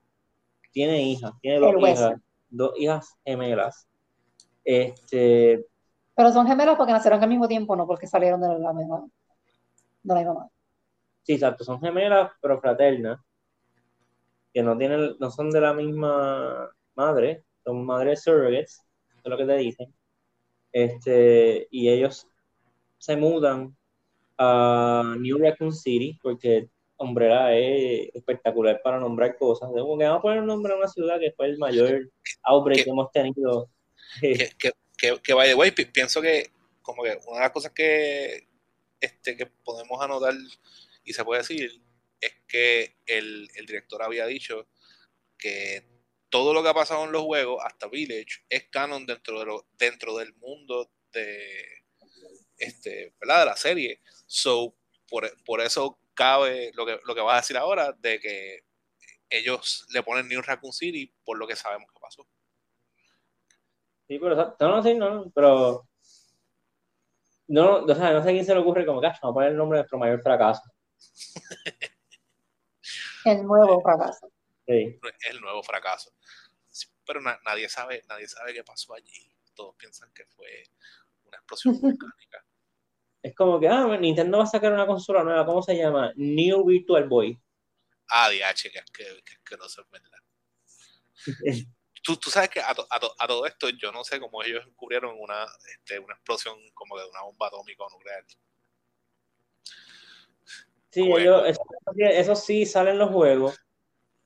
tiene 0.73 1.03
hijas, 1.03 1.33
tiene 1.43 1.59
dos 1.59 1.75
hijas, 1.77 2.15
dos 2.49 2.73
hijas 2.79 3.17
gemelas. 3.25 3.87
Este, 4.65 5.67
pero 6.15 6.33
son 6.33 6.47
gemelas 6.47 6.77
porque 6.77 6.93
nacieron 6.93 7.23
al 7.23 7.29
mismo 7.29 7.49
tiempo, 7.49 7.75
no 7.77 7.87
porque 7.87 8.07
salieron 8.07 8.41
de 8.41 8.59
la 8.59 8.73
misma 8.73 9.07
no 10.03 10.15
la 10.15 10.25
mamá. 10.25 10.49
Sí, 11.23 11.35
exacto, 11.35 11.65
son 11.65 11.81
gemelas, 11.81 12.33
pero 12.41 12.61
fraternas, 12.61 13.21
que 14.53 14.63
no 14.63 14.77
tienen, 14.77 15.17
no 15.19 15.31
son 15.31 15.51
de 15.51 15.61
la 15.61 15.73
misma 15.73 16.71
madre, 16.95 17.45
son 17.65 17.85
madres 17.85 18.23
surrogates, 18.23 18.83
es 19.23 19.31
lo 19.31 19.37
que 19.37 19.45
te 19.45 19.57
dicen. 19.57 19.95
Este, 20.73 21.69
y 21.71 21.89
ellos 21.89 22.27
se 22.99 23.17
mudan 23.17 23.77
a 24.39 25.15
New 25.19 25.39
Raccoon 25.39 25.73
City, 25.73 26.19
porque 26.23 26.69
Umbrella 26.97 27.55
es 27.55 28.15
espectacular 28.15 28.81
para 28.83 28.99
nombrar 28.99 29.37
cosas. 29.37 29.71
Como 29.71 29.99
que 29.99 30.05
vamos 30.05 30.19
a 30.19 30.23
poner 30.23 30.41
un 30.41 30.47
nombre 30.47 30.73
a 30.73 30.77
una 30.77 30.89
ciudad 30.89 31.19
que 31.19 31.33
fue 31.33 31.47
el 31.47 31.59
mayor 31.59 32.11
outbreak 32.43 32.85
que 32.85 32.91
hemos 32.91 33.11
tenido. 33.13 33.69
Que, 34.21 34.51
que, 34.59 34.73
que, 34.97 35.19
que, 35.23 35.35
by 35.35 35.49
the 35.49 35.55
way, 35.55 35.71
pienso 35.71 36.21
que 36.21 36.51
como 36.83 37.03
que 37.03 37.19
una 37.27 37.37
de 37.37 37.45
las 37.45 37.53
cosas 37.53 37.73
que, 37.73 38.49
este, 39.01 39.37
que 39.37 39.47
podemos 39.47 40.01
anotar 40.03 40.35
y 41.05 41.13
se 41.13 41.25
puede 41.25 41.43
decir 41.43 41.83
es 42.21 42.35
que 42.47 42.97
el, 43.07 43.49
director 43.67 44.03
había 44.03 44.27
dicho 44.27 44.69
que 45.39 45.85
todo 46.29 46.53
lo 46.53 46.63
que 46.63 46.69
ha 46.69 46.75
pasado 46.75 47.05
en 47.05 47.13
los 47.13 47.23
juegos, 47.23 47.63
hasta 47.65 47.89
Village, 47.89 48.45
es 48.49 48.65
canon 48.71 49.07
dentro, 49.07 49.41
de 49.41 49.47
lo, 49.47 49.67
dentro 49.79 50.17
del 50.17 50.35
mundo 50.35 50.91
de, 51.13 51.65
este, 52.59 53.15
¿verdad? 53.21 53.41
de 53.41 53.47
la 53.47 53.57
serie. 53.57 54.01
So, 54.27 54.77
por, 55.09 55.61
eso 55.61 55.99
cabe 56.15 56.71
lo 56.75 56.87
que, 56.87 57.01
lo 57.05 57.15
que 57.15 57.21
vas 57.21 57.35
a 57.35 57.41
decir 57.41 57.57
ahora, 57.57 57.93
de 57.93 58.21
que 58.21 58.65
ellos 59.29 59.87
le 59.91 60.03
ponen 60.03 60.29
New 60.29 60.43
Raccoon 60.43 60.73
City 60.73 61.13
por 61.25 61.39
lo 61.39 61.47
que 61.47 61.57
sabemos 61.57 61.91
que 61.93 62.01
pasó. 62.01 62.27
Sí, 64.07 64.19
pero 64.19 64.57
no, 64.59 64.83
no, 64.83 65.11
no, 65.15 65.31
pero 65.35 65.89
no, 67.51 67.79
o 67.79 67.95
sea, 67.97 68.13
no 68.13 68.23
sé 68.23 68.31
a 68.31 68.33
quién 68.33 68.45
se 68.45 68.55
le 68.55 68.61
ocurre 68.61 68.87
como 68.87 69.01
que 69.01 69.09
ah, 69.09 69.19
vamos 69.21 69.33
a 69.33 69.35
poner 69.35 69.51
el 69.51 69.57
nombre 69.57 69.79
de 69.79 69.83
nuestro 69.83 69.99
mayor 69.99 70.23
fracaso. 70.23 70.63
el 73.25 73.43
nuevo 73.43 73.83
fracaso. 73.83 74.31
Sí. 74.67 75.01
El 75.29 75.41
nuevo 75.41 75.61
fracaso. 75.65 76.13
pero 77.05 77.21
nadie 77.21 77.69
sabe, 77.69 78.05
nadie 78.09 78.29
sabe 78.29 78.55
qué 78.55 78.63
pasó 78.63 78.95
allí. 78.95 79.35
Todos 79.53 79.75
piensan 79.75 80.13
que 80.13 80.27
fue 80.27 80.63
una 81.25 81.39
explosión 81.39 81.75
volcánica. 81.81 82.45
Es 83.21 83.35
como 83.35 83.59
que, 83.59 83.69
ah, 83.69 83.85
Nintendo 83.99 84.39
va 84.39 84.45
a 84.45 84.47
sacar 84.47 84.73
una 84.73 84.87
consola 84.87 85.25
nueva, 85.25 85.45
¿cómo 85.45 85.61
se 85.61 85.77
llama? 85.77 86.13
New 86.15 86.65
Virtual 86.65 87.09
Boy. 87.09 87.37
Ah, 88.09 88.31
DH, 88.31 88.71
que, 88.71 88.81
que, 88.93 89.23
que, 89.45 89.57
no 89.57 89.69
sé, 89.69 89.83
verdad. 89.91 90.19
tú, 92.03 92.17
tú, 92.17 92.31
sabes 92.31 92.51
que 92.51 92.61
a, 92.61 92.71
a, 92.71 93.27
todo 93.27 93.47
esto 93.47 93.69
yo 93.71 93.93
no 93.93 94.05
sé 94.05 94.21
cómo 94.21 94.43
ellos 94.43 94.65
descubrieron 94.65 95.15
una, 95.19 95.47
este, 95.73 95.99
una 95.99 96.15
explosión 96.15 96.57
como 96.75 96.99
de 96.99 97.07
una 97.09 97.23
bomba 97.23 97.49
atómica 97.49 97.85
o 97.85 97.91
nuclear. 97.91 98.25
Sí, 100.91 101.03
ellos, 101.03 101.59
eso, 101.97 102.35
sí 102.35 102.67
sale 102.67 102.91
en 102.91 102.99
los 102.99 103.11
juegos. 103.11 103.57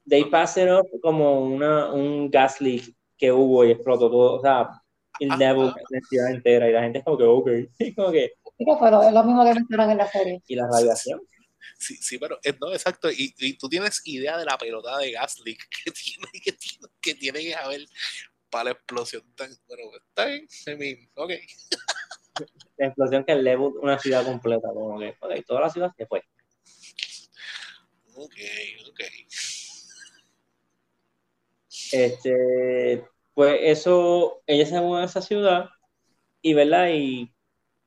They 0.09 0.25
pass 0.27 0.57
it 0.57 0.69
off 0.69 0.87
como 1.03 1.41
una, 1.41 1.93
un 1.93 2.31
gas 2.31 2.61
leak 2.61 2.95
que 3.17 3.33
hubo 3.33 3.65
y 3.65 3.73
explotó 3.73 4.11
todo. 4.11 4.35
O 4.35 4.41
sea, 4.41 4.69
el 5.21 5.29
level 5.39 5.67
la 5.67 6.01
ciudad 6.09 6.31
entera 6.31 6.69
y 6.69 6.73
la 6.73 6.83
gente 6.83 6.99
es 6.99 7.05
como 7.05 7.19
que, 7.19 7.25
ok. 7.25 7.49
como 7.97 8.13
que, 8.13 8.33
sí, 8.59 8.65
es 8.69 9.13
lo 9.13 9.25
mismo 9.25 9.45
que 9.45 9.55
mencionan 9.55 9.91
en 9.91 9.99
la 9.99 10.11
serie. 10.11 10.43
¿Y 10.47 10.57
la 10.57 10.67
radiación? 10.67 11.21
Sí, 11.79 11.97
sí, 11.97 12.19
pero 12.19 12.39
eh, 12.43 12.55
no, 12.61 12.73
exacto. 12.73 13.11
Y, 13.11 13.35
y, 13.39 13.59
tú 13.59 13.69
tienes 13.69 14.01
idea 14.05 14.39
de 14.39 14.45
la 14.45 14.57
pelota 14.57 14.97
de 14.99 15.13
gas 15.13 15.39
leak 15.45 15.59
que 15.85 15.91
tiene 15.93 16.29
que, 16.33 16.53
tiene, 16.53 16.89
que, 17.05 17.15
tiene 17.15 17.41
que 17.41 17.55
haber 17.55 17.87
para 18.51 18.65
la 18.65 18.71
explosión 18.73 19.23
tan. 19.35 19.51
Bueno, 19.67 19.85
está 20.09 20.27
bien, 20.27 20.49
I 20.67 20.77
mean, 20.77 21.11
ok. 21.15 21.31
La 22.77 22.87
explosión 22.87 23.25
que 23.25 23.35
level 23.35 23.73
una 23.81 23.99
ciudad 23.99 24.25
completa, 24.25 24.69
como 24.69 24.99
que, 24.99 25.17
ok, 25.21 25.45
toda 25.47 25.61
la 25.63 25.71
ciudad 25.71 25.93
se 25.97 26.07
fue. 26.07 26.23
Ok, 28.17 28.35
ok. 28.91 29.01
Este, 31.93 33.05
pues 33.35 33.59
eso, 33.63 34.43
ella 34.47 34.67
se 34.67 34.81
mueve 34.81 35.03
a 35.03 35.07
esa 35.07 35.21
ciudad 35.21 35.69
y, 36.43 36.55
¿verdad? 36.55 36.89
Y 36.93 37.33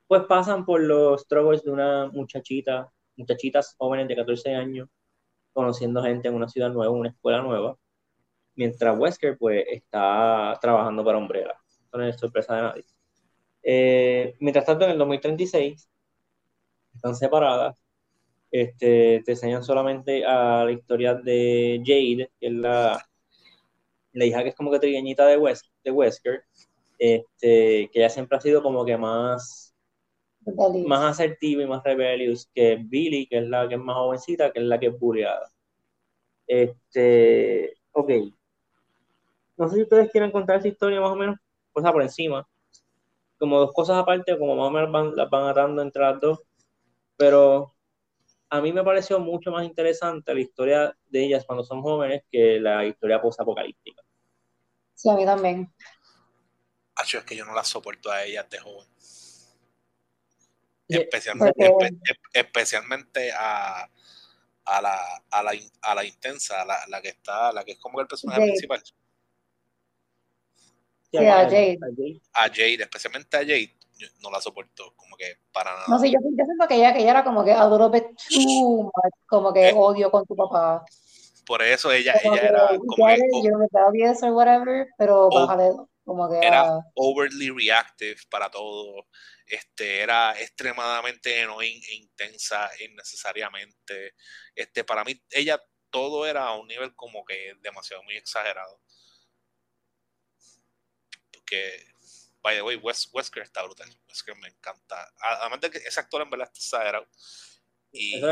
pues 0.08 0.24
pasan 0.24 0.66
por 0.66 0.82
los 0.82 1.22
struggles 1.22 1.64
de 1.64 1.72
una 1.72 2.08
muchachita, 2.08 2.92
muchachitas 3.16 3.76
jóvenes 3.78 4.08
de 4.08 4.16
14 4.16 4.56
años, 4.56 4.90
conociendo 5.54 6.04
gente 6.04 6.28
en 6.28 6.36
una 6.36 6.48
ciudad 6.48 6.72
nueva, 6.72 6.94
una 6.94 7.10
escuela 7.10 7.42
nueva, 7.42 7.78
mientras 8.58 8.98
Wesker 8.98 9.38
pues 9.38 9.64
está 9.70 10.58
trabajando 10.62 11.06
para 11.06 11.18
Umbrella. 11.18 11.54
No 11.94 12.04
es 12.04 12.18
sorpresa 12.18 12.56
de 12.56 12.62
nadie. 12.62 12.86
Eh, 13.64 14.36
mientras 14.40 14.66
tanto, 14.66 14.86
en 14.86 14.92
el 14.92 14.98
2036, 14.98 15.90
están 16.96 17.16
separadas. 17.16 17.78
Este, 18.52 19.22
te 19.26 19.32
enseñan 19.32 19.64
solamente 19.64 20.26
a 20.26 20.66
la 20.66 20.72
historia 20.72 21.14
de 21.14 21.82
Jade, 21.86 22.32
que 22.40 22.48
es 22.48 22.54
la, 22.54 23.06
la 24.14 24.26
hija 24.26 24.44
que 24.44 24.50
es 24.50 24.56
como 24.56 24.72
que 24.72 24.80
trigueñita 24.80 25.26
de, 25.28 25.38
West, 25.38 25.66
de 25.84 25.92
Wesker, 25.92 26.44
este, 26.98 27.90
que 27.92 28.00
ella 28.00 28.10
siempre 28.10 28.38
ha 28.38 28.42
sido 28.42 28.64
como 28.64 28.86
que 28.86 28.98
más, 28.98 29.76
más 30.86 31.12
asertiva 31.12 31.64
y 31.64 31.68
más 31.68 31.84
rebellious 31.84 32.50
que 32.54 32.78
Billy, 32.78 33.28
que 33.28 33.40
es 33.40 33.48
la 33.48 33.68
que 33.68 33.76
es 33.76 33.82
más 33.82 33.98
jovencita, 33.98 34.52
que 34.52 34.60
es 34.60 34.66
la 34.66 34.80
que 34.80 34.88
es 34.88 35.00
bulleada. 35.00 35.52
Este, 36.48 37.74
ok. 37.92 38.12
No 39.58 39.68
sé 39.68 39.76
si 39.76 39.82
ustedes 39.82 40.12
quieren 40.12 40.32
contar 40.32 40.60
esa 40.60 40.68
historia 40.68 41.02
más 41.02 41.12
o 41.12 41.16
menos, 41.16 41.38
o 41.74 41.82
sea, 41.82 41.92
por 41.92 42.04
encima. 42.04 42.48
Como 43.40 43.60
dos 43.60 43.74
cosas 43.74 43.98
aparte, 43.98 44.38
como 44.38 44.56
más 44.56 44.68
o 44.68 44.72
menos 44.72 44.92
van, 44.92 45.16
las 45.16 45.30
van 45.30 45.48
atando 45.48 45.82
entre 45.82 46.02
las 46.02 46.20
dos. 46.20 46.40
Pero 47.18 47.74
a 48.50 48.62
mí 48.62 48.72
me 48.72 48.84
pareció 48.84 49.20
mucho 49.20 49.52
más 49.52 49.66
interesante 49.66 50.34
la 50.34 50.40
historia 50.40 50.98
de 51.10 51.26
ellas 51.26 51.44
cuando 51.46 51.64
son 51.64 51.82
jóvenes 51.82 52.24
que 52.32 52.60
la 52.60 52.86
historia 52.86 53.22
post-apocalíptica. 53.22 54.04
Sí, 54.94 55.10
a 55.10 55.16
mí 55.16 55.26
también. 55.26 55.74
Acho, 56.96 57.20
es 57.20 57.26
que 57.26 57.36
yo 57.36 57.46
no 57.46 57.54
la 57.54 57.64
soporto 57.64 58.12
a 58.12 58.24
ellas 58.24 58.50
de 58.50 58.60
joven. 58.60 58.88
Especialmente, 60.88 61.72
especialmente 62.34 63.32
a, 63.32 63.90
a, 64.64 64.82
la, 64.82 65.00
a, 65.30 65.44
la, 65.44 65.52
a 65.82 65.96
la 65.96 66.06
intensa, 66.06 66.64
la, 66.66 66.78
la, 66.88 67.02
que 67.02 67.10
está, 67.10 67.52
la 67.52 67.64
que 67.64 67.74
es 67.74 67.80
como 67.80 68.00
el 68.00 68.08
personaje 68.08 68.42
principal. 68.42 68.82
Sí, 71.12 71.18
a 71.26 71.44
Jade. 71.44 71.80
A 72.34 72.44
Jade, 72.48 72.84
especialmente 72.84 73.38
a 73.38 73.42
Jade 73.42 73.78
no 74.22 74.30
la 74.30 74.42
soporto, 74.42 74.94
como 74.96 75.16
que 75.18 75.38
para 75.52 75.74
nada. 75.74 75.86
No 75.88 76.00
sé, 76.00 76.12
yo, 76.12 76.20
yo 76.22 76.46
siento 76.46 76.68
que 76.68 76.76
ella, 76.76 76.94
que 76.94 77.00
ella 77.00 77.12
era 77.12 77.24
como 77.24 77.44
que 77.44 77.52
adoro 77.52 77.92
too 77.92 78.92
como 79.28 79.54
que 79.54 79.70
eh, 79.70 79.74
odio 79.76 80.12
con 80.12 80.26
tu 80.26 80.36
papá. 80.36 80.86
Por 81.46 81.62
eso 81.62 81.92
ella, 81.92 82.14
ella 82.24 82.42
era 82.42 82.68
como 82.68 83.08
que, 83.08 83.18
yo 83.44 83.58
me 83.58 84.30
o 84.30 84.34
whatever, 84.34 84.88
pero 84.98 85.30
bájale, 85.30 85.72
como 86.04 86.30
que 86.30 86.46
era 86.46 86.80
overly 86.96 87.50
reactive 87.50 88.18
para 88.30 88.50
todo. 88.50 89.08
Este, 89.46 90.02
era 90.02 90.38
extremadamente 90.40 91.42
annoying 91.42 91.82
e 91.90 91.96
intensa 91.96 92.70
innecesariamente. 92.86 94.14
Este, 94.54 94.84
para 94.84 95.06
mí, 95.06 95.22
ella 95.32 95.62
todo 95.90 96.26
era 96.28 96.48
a 96.48 96.56
un 96.56 96.68
nivel 96.68 96.94
como 96.96 97.24
que 97.24 97.54
demasiado 97.62 98.04
muy 98.04 98.18
exagerado. 98.18 98.82
Porque 101.48 101.88
By 102.44 102.56
the 102.56 102.62
way, 102.62 102.76
Wesker 102.78 103.44
está 103.44 103.64
brutal. 103.64 103.88
Wesker 104.08 104.36
me 104.38 104.48
encanta. 104.48 104.96
Además 105.42 105.62
de 105.62 105.70
que 105.70 105.80
ese 105.80 106.00
actor 106.00 106.22
en 106.22 106.30
verdad 106.30 106.50
está 106.54 106.78
exagerado. 106.78 107.06
Y, 107.92 108.16
en 108.16 108.24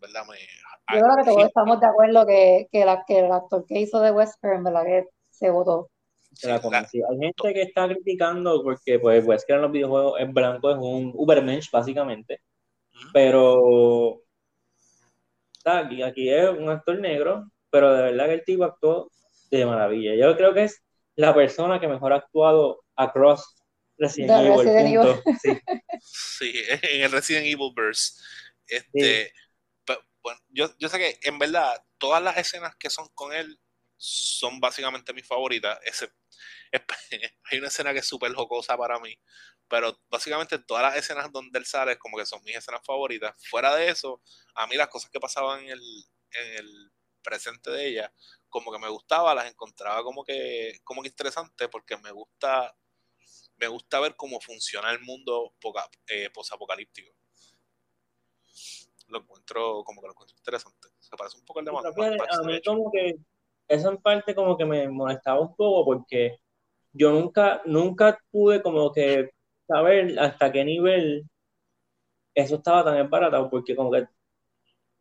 verdad 0.00 0.24
me. 0.26 0.36
Yo 0.94 1.02
creo 1.02 1.16
que 1.16 1.24
todos 1.24 1.44
estamos 1.44 1.80
de 1.80 1.86
acuerdo 1.86 2.26
que, 2.26 2.68
que, 2.70 2.84
la, 2.84 3.04
que 3.06 3.18
el 3.18 3.32
actor 3.32 3.64
que 3.66 3.80
hizo 3.80 4.00
de 4.00 4.10
Wesker 4.12 4.52
en 4.54 4.64
verdad 4.64 4.84
que 4.84 5.06
se 5.30 5.50
votó. 5.50 5.90
Hay 6.44 7.18
gente 7.18 7.54
que 7.54 7.62
está 7.62 7.88
criticando 7.88 8.62
porque 8.62 8.98
pues 8.98 9.24
Wesker 9.24 9.56
en 9.56 9.62
los 9.62 9.72
videojuegos 9.72 10.20
es 10.20 10.32
blanco, 10.32 10.70
es 10.70 10.76
un 10.76 11.12
Ubermensch 11.14 11.70
básicamente. 11.70 12.40
Pero 13.12 14.20
aquí, 15.64 16.02
aquí 16.02 16.30
es 16.30 16.48
un 16.48 16.68
actor 16.68 16.98
negro, 16.98 17.50
pero 17.70 17.92
de 17.92 18.02
verdad 18.02 18.26
que 18.26 18.34
el 18.34 18.44
tipo 18.44 18.64
actuó 18.64 19.10
de 19.50 19.66
maravilla. 19.66 20.14
Yo 20.14 20.36
creo 20.36 20.54
que 20.54 20.64
es 20.64 20.82
la 21.14 21.34
persona 21.34 21.80
que 21.80 21.88
mejor 21.88 22.12
ha 22.12 22.16
actuado 22.16 22.84
across 22.96 23.56
Resident, 23.98 24.46
Evil. 24.46 25.22
Sí. 26.00 26.52
en 26.82 27.02
el 27.02 27.12
Resident 27.12 27.46
Evil 27.46 27.72
verse. 27.74 28.22
Este, 28.66 29.32
bueno, 30.22 30.40
yo, 30.48 30.70
yo 30.78 30.88
sé 30.88 30.98
que 30.98 31.18
en 31.22 31.38
verdad 31.38 31.82
todas 31.98 32.22
las 32.22 32.36
escenas 32.36 32.74
que 32.76 32.90
son 32.90 33.06
con 33.14 33.32
él 33.32 33.58
son 33.96 34.60
básicamente 34.60 35.14
mis 35.14 35.26
favoritas. 35.26 35.78
hay 37.44 37.58
una 37.58 37.68
escena 37.68 37.92
que 37.92 38.00
es 38.00 38.06
súper 38.06 38.34
jocosa 38.34 38.76
para 38.76 38.98
mí, 38.98 39.18
pero 39.68 39.98
básicamente 40.10 40.58
todas 40.58 40.82
las 40.82 40.96
escenas 40.96 41.30
donde 41.32 41.58
él 41.58 41.64
sale 41.64 41.96
como 41.96 42.18
que 42.18 42.26
son 42.26 42.42
mis 42.44 42.56
escenas 42.56 42.80
favoritas. 42.84 43.34
Fuera 43.48 43.74
de 43.76 43.88
eso, 43.88 44.20
a 44.54 44.66
mí 44.66 44.76
las 44.76 44.88
cosas 44.88 45.10
que 45.10 45.20
pasaban 45.20 45.60
en 45.60 45.70
el, 45.70 46.04
en 46.32 46.52
el 46.58 46.92
presente 47.22 47.70
de 47.70 47.86
ella 47.86 48.12
como 48.56 48.72
que 48.72 48.78
me 48.78 48.88
gustaba, 48.88 49.34
las 49.34 49.50
encontraba 49.50 50.02
como 50.02 50.24
que, 50.24 50.80
como 50.82 51.02
que 51.02 51.08
interesante 51.08 51.68
porque 51.68 51.94
me 51.98 52.10
gusta, 52.10 52.74
me 53.58 53.68
gusta 53.68 54.00
ver 54.00 54.16
cómo 54.16 54.40
funciona 54.40 54.90
el 54.92 55.00
mundo 55.00 55.52
eh, 56.08 56.30
posapocalíptico. 56.32 57.12
Lo 59.08 59.18
encuentro, 59.18 59.84
como 59.84 60.00
que 60.00 60.06
lo 60.06 60.14
encuentro 60.14 60.38
interesante. 60.38 60.88
Se 60.98 61.14
parece 61.18 61.36
un 61.36 61.44
poco 61.44 61.58
al 61.58 61.66
de 61.66 61.70
A 61.70 62.42
mí 62.46 62.62
como 62.64 62.90
que 62.90 63.16
eso 63.68 63.90
en 63.90 63.98
parte 63.98 64.34
como 64.34 64.56
que 64.56 64.64
me 64.64 64.88
molestaba 64.88 65.38
un 65.38 65.54
poco 65.54 65.84
porque 65.84 66.38
yo 66.94 67.10
nunca, 67.10 67.60
nunca 67.66 68.18
pude 68.30 68.62
como 68.62 68.90
que 68.90 69.32
saber 69.68 70.18
hasta 70.18 70.50
qué 70.50 70.64
nivel 70.64 71.28
eso 72.34 72.54
estaba 72.56 72.84
tan 72.84 72.96
embaratado, 72.96 73.50
porque 73.50 73.76
como 73.76 73.90
que 73.90 74.08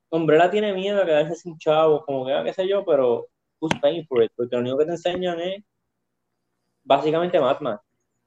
Umbrella 0.10 0.52
tiene 0.52 0.74
miedo 0.74 1.02
a 1.02 1.06
quedarse 1.06 1.36
sin 1.36 1.58
chavos, 1.58 2.04
como 2.04 2.26
que, 2.26 2.34
ah, 2.34 2.44
qué 2.44 2.52
sé 2.52 2.68
yo, 2.68 2.84
pero 2.84 3.30
who's 3.60 3.74
paying 3.82 4.06
for 4.08 4.24
it, 4.24 4.32
porque 4.36 4.56
lo 4.56 4.62
único 4.62 4.78
que 4.78 4.86
te 4.86 4.92
enseñan 4.92 5.40
es 5.40 5.64
básicamente 6.84 7.40
Batman. 7.40 7.80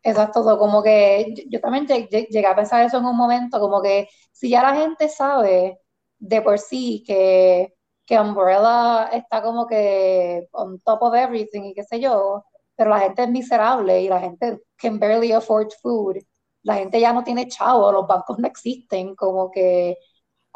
Exacto, 0.02 0.42
como 0.58 0.82
que 0.82 1.34
yo, 1.48 1.60
también 1.60 1.86
llegué 1.86 2.46
a 2.46 2.54
pensar 2.56 2.84
eso 2.84 2.98
en 2.98 3.04
un 3.04 3.16
momento, 3.16 3.58
como 3.60 3.82
que 3.82 4.08
si 4.32 4.48
ya 4.48 4.62
la 4.62 4.74
gente 4.74 5.08
sabe 5.08 5.80
de 6.18 6.42
por 6.42 6.58
sí 6.58 7.02
que, 7.06 7.74
que 8.06 8.18
Umbrella 8.18 9.10
está 9.12 9.42
como 9.42 9.66
que 9.66 10.48
on 10.52 10.78
top 10.80 11.02
of 11.02 11.14
everything 11.14 11.62
y 11.64 11.74
qué 11.74 11.82
sé 11.84 12.00
yo, 12.00 12.44
pero 12.76 12.90
la 12.90 13.00
gente 13.00 13.24
es 13.24 13.28
miserable 13.28 14.00
y 14.00 14.08
la 14.08 14.20
gente 14.20 14.60
can 14.76 14.98
barely 14.98 15.32
afford 15.32 15.70
food, 15.82 16.16
la 16.62 16.76
gente 16.76 17.00
ya 17.00 17.12
no 17.12 17.24
tiene 17.24 17.48
chavo, 17.48 17.90
los 17.92 18.06
bancos 18.06 18.38
no 18.38 18.46
existen, 18.46 19.14
como 19.16 19.50
que 19.50 19.96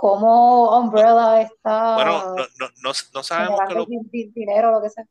cómo 0.02 0.80
Umbrella 0.80 1.42
está. 1.42 1.94
Bueno, 1.94 2.34
no, 2.82 3.22
sabemos 3.22 3.60
que 3.68 3.74
los, 3.74 3.86
dinero, 4.34 4.72
lo 4.72 4.82
que 4.82 4.90
sea. 4.90 5.04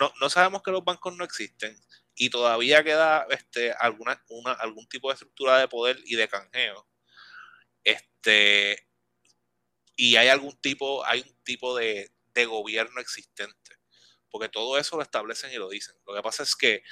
No, 0.00 0.30
sabemos 0.30 0.62
que 0.62 0.70
los 0.70 0.82
bancos 0.82 1.14
no 1.14 1.22
existen 1.22 1.78
y 2.14 2.30
todavía 2.30 2.82
queda 2.82 3.26
este, 3.28 3.72
alguna, 3.72 4.24
una, 4.30 4.52
algún 4.52 4.88
tipo 4.88 5.08
de 5.08 5.14
estructura 5.14 5.58
de 5.58 5.68
poder 5.68 5.98
y 6.06 6.16
de 6.16 6.28
canjeo. 6.28 6.88
Este, 7.84 8.88
y 9.94 10.16
hay 10.16 10.28
algún 10.28 10.58
tipo, 10.62 11.04
hay 11.04 11.20
un 11.20 11.36
tipo 11.44 11.76
de, 11.76 12.10
de 12.32 12.46
gobierno 12.46 13.02
existente. 13.02 13.76
Porque 14.30 14.48
todo 14.48 14.78
eso 14.78 14.96
lo 14.96 15.02
establecen 15.02 15.52
y 15.52 15.56
lo 15.56 15.68
dicen. 15.68 15.94
Lo 16.06 16.14
que 16.14 16.22
pasa 16.22 16.42
es 16.42 16.56
que 16.56 16.82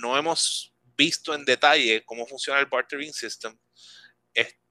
no 0.00 0.18
hemos 0.18 0.74
visto 0.96 1.34
en 1.34 1.44
detalle 1.44 2.04
cómo 2.04 2.26
funciona 2.26 2.58
el 2.58 2.66
bartering 2.66 3.12
system 3.12 3.56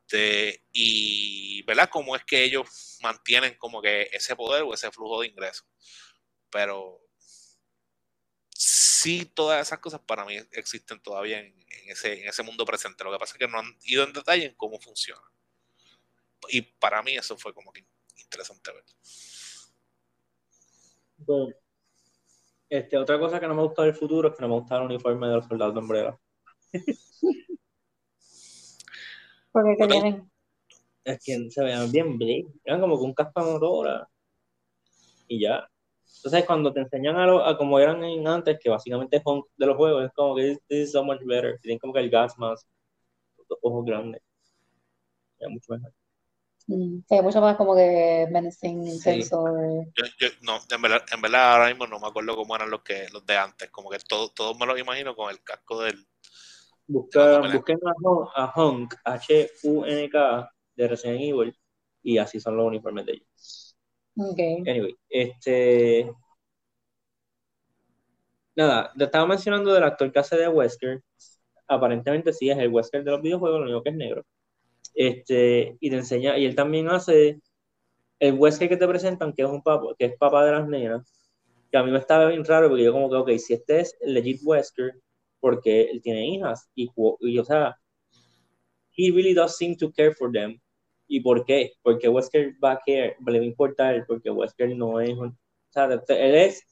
este, 0.06 0.64
y 0.72 1.64
¿verdad? 1.64 1.90
cómo 1.90 2.16
es 2.16 2.24
que 2.24 2.44
ellos 2.44 3.00
mantienen 3.02 3.56
como 3.58 3.82
que 3.82 4.10
ese 4.12 4.36
poder 4.36 4.64
o 4.64 4.74
ese 4.74 4.92
flujo 4.92 5.22
de 5.22 5.28
ingresos. 5.28 5.66
Pero 6.50 7.02
sí, 8.50 9.26
todas 9.26 9.66
esas 9.66 9.80
cosas 9.80 10.02
para 10.02 10.26
mí 10.26 10.38
existen 10.52 11.02
todavía 11.02 11.40
en, 11.40 11.56
ese, 11.88 12.22
en 12.22 12.30
ese 12.30 12.44
mundo 12.44 12.66
presente. 12.66 13.04
Lo 13.04 13.12
que 13.12 13.18
pasa 13.18 13.34
es 13.34 13.40
que 13.40 13.48
no 13.48 13.60
han 13.60 13.78
ido 13.84 14.04
en 14.04 14.14
detalle 14.14 14.46
en 14.46 14.56
cómo 14.56 14.80
funciona. 14.80 15.22
Y 16.50 16.62
para 16.62 17.02
mí 17.02 17.16
eso 17.16 17.38
fue 17.38 17.54
como 17.54 17.72
que 17.72 17.86
interesante 18.18 18.72
ver. 18.72 18.84
Bueno, 21.18 21.56
este, 22.70 22.98
otra 22.98 23.18
cosa 23.18 23.40
que 23.40 23.48
no 23.48 23.56
me 23.56 23.64
gusta 23.64 23.84
del 23.84 23.96
futuro 23.96 24.30
es 24.30 24.36
que 24.36 24.42
no 24.42 24.50
me 24.50 24.56
gusta 24.56 24.78
el 24.78 24.84
uniforme 24.84 25.28
de 25.28 25.36
los 25.36 25.48
soldados 25.48 25.74
de 25.74 25.80
Umbrella. 25.80 26.20
Porque 29.54 29.78
que 29.78 29.88
vienen. 29.88 30.30
Es 31.06 31.24
que 31.24 31.50
se 31.50 31.64
veían 31.64 31.92
bien 31.92 32.18
bling. 32.18 32.62
Eran 32.66 32.82
como 32.82 32.98
con 32.98 33.06
un 33.06 33.14
caspa 33.14 33.44
motora. 33.44 34.10
Y 35.28 35.42
ya. 35.42 35.66
Entonces, 36.18 36.46
cuando 36.46 36.74
te 36.74 36.80
enseñan 36.82 37.18
a, 37.18 37.26
lo, 37.26 37.46
a 37.46 37.58
como 37.58 37.80
eran 37.80 38.04
antes, 38.28 38.60
que 38.60 38.70
básicamente 38.70 39.18
es 39.18 39.24
de 39.58 39.66
los 39.66 39.78
juegos, 39.78 40.06
es 40.06 40.12
como 40.14 40.36
que 40.36 40.58
this 40.68 40.88
is 40.88 40.92
so 40.92 41.04
much 41.04 41.22
better. 41.24 41.60
Tienen 41.62 41.80
como 41.80 41.94
que 41.94 42.00
el 42.00 42.10
gas 42.10 42.38
más, 42.38 42.68
los 43.38 43.60
ojos 43.62 43.86
grandes. 43.86 44.22
Ya 45.40 45.50
mucho 45.50 45.74
mejor. 45.74 45.94
Mm, 46.68 47.00
sí, 47.08 47.22
mucho 47.22 47.42
más 47.42 47.58
como 47.58 47.76
que 47.76 48.28
menacing, 48.32 48.88
intenso. 48.88 49.44
no, 50.42 50.60
en 50.70 50.82
verdad, 50.82 51.02
en 51.12 51.22
verdad, 51.22 51.54
ahora 51.54 51.68
mismo 51.68 51.88
no 51.88 52.00
me 52.00 52.08
acuerdo 52.08 52.36
cómo 52.36 52.56
eran 52.56 52.70
los 52.70 52.82
que 52.84 53.08
los 53.12 53.26
de 53.26 53.38
antes. 53.38 53.70
Como 53.70 53.90
que 53.90 54.00
todos 54.00 54.34
todo 54.34 54.56
me 54.56 54.66
lo 54.66 54.78
imagino 54.78 55.16
con 55.16 55.30
el 55.30 55.44
casco 55.44 55.82
del. 55.82 56.08
Busca, 56.88 57.40
busquen 57.40 57.80
a, 57.86 58.44
a 58.44 58.54
Hunk, 58.56 58.94
H-U-N-K, 59.04 60.52
de 60.76 60.88
Resident 60.88 61.22
Evil, 61.22 61.58
y 62.02 62.18
así 62.18 62.40
son 62.40 62.58
los 62.58 62.68
uniformes 62.68 63.06
de 63.06 63.12
ellos. 63.14 63.78
Ok. 64.18 64.40
Anyway, 64.68 64.96
este. 65.10 66.12
Nada, 68.56 68.92
te 68.96 69.06
estaba 69.06 69.26
mencionando 69.26 69.74
del 69.74 69.84
actor 69.84 70.12
que 70.12 70.20
hace 70.20 70.38
de 70.38 70.48
Wesker. 70.48 71.02
Aparentemente 71.68 72.34
sí 72.34 72.50
es 72.50 72.58
el 72.58 72.70
Wesker 72.70 73.04
de 73.04 73.12
los 73.12 73.22
videojuegos, 73.22 73.60
lo 73.60 73.66
único 73.66 73.84
que 73.84 73.90
es 73.90 73.96
negro 73.96 74.26
este, 74.94 75.78
y 75.80 75.90
te 75.90 75.96
enseña, 75.96 76.38
y 76.38 76.46
él 76.46 76.56
también 76.56 76.90
hace 76.90 77.42
el 78.20 78.34
Wesker 78.36 78.70
que 78.70 78.78
te 78.78 78.88
presentan, 78.88 79.34
que 79.34 79.44
es 79.44 79.50
un 79.50 79.62
papá, 79.62 79.88
que 79.98 80.06
es 80.06 80.18
papá 80.18 80.46
de 80.46 80.52
las 80.52 80.68
nenas, 80.68 81.12
que 81.72 81.78
a 81.78 81.84
mí 81.84 81.92
me 81.92 81.98
estaba 81.98 82.28
bien 82.28 82.46
raro, 82.46 82.70
porque 82.70 82.84
yo 82.84 82.94
como 82.94 83.10
que, 83.10 83.16
ok, 83.16 83.30
si 83.40 83.54
este 83.54 83.82
es 83.82 83.98
el 84.02 84.14
legit 84.14 84.42
Wesker, 84.44 85.02
porque 85.44 85.82
él 85.92 86.02
tiene 86.02 86.26
hijas, 86.26 86.70
y, 86.74 86.90
o 86.98 87.44
sea, 87.44 87.78
he 88.96 89.12
really 89.12 89.34
does 89.34 89.58
seem 89.58 89.76
to 89.76 89.92
care 89.92 90.14
for 90.14 90.32
them. 90.32 90.58
¿Y 91.06 91.20
por 91.20 91.44
qué? 91.44 91.74
Porque 91.82 92.08
Wesker 92.08 92.56
va 92.64 92.72
a 92.72 92.80
care, 92.80 93.18
le 93.28 93.40
va 93.40 93.44
a 93.44 93.48
importar, 93.48 94.06
porque 94.08 94.30
Wesker 94.30 94.74
no 94.74 95.02
es 95.02 95.18
o 95.18 95.36
sea, 95.70 95.86
él 95.86 96.36
es, 96.36 96.66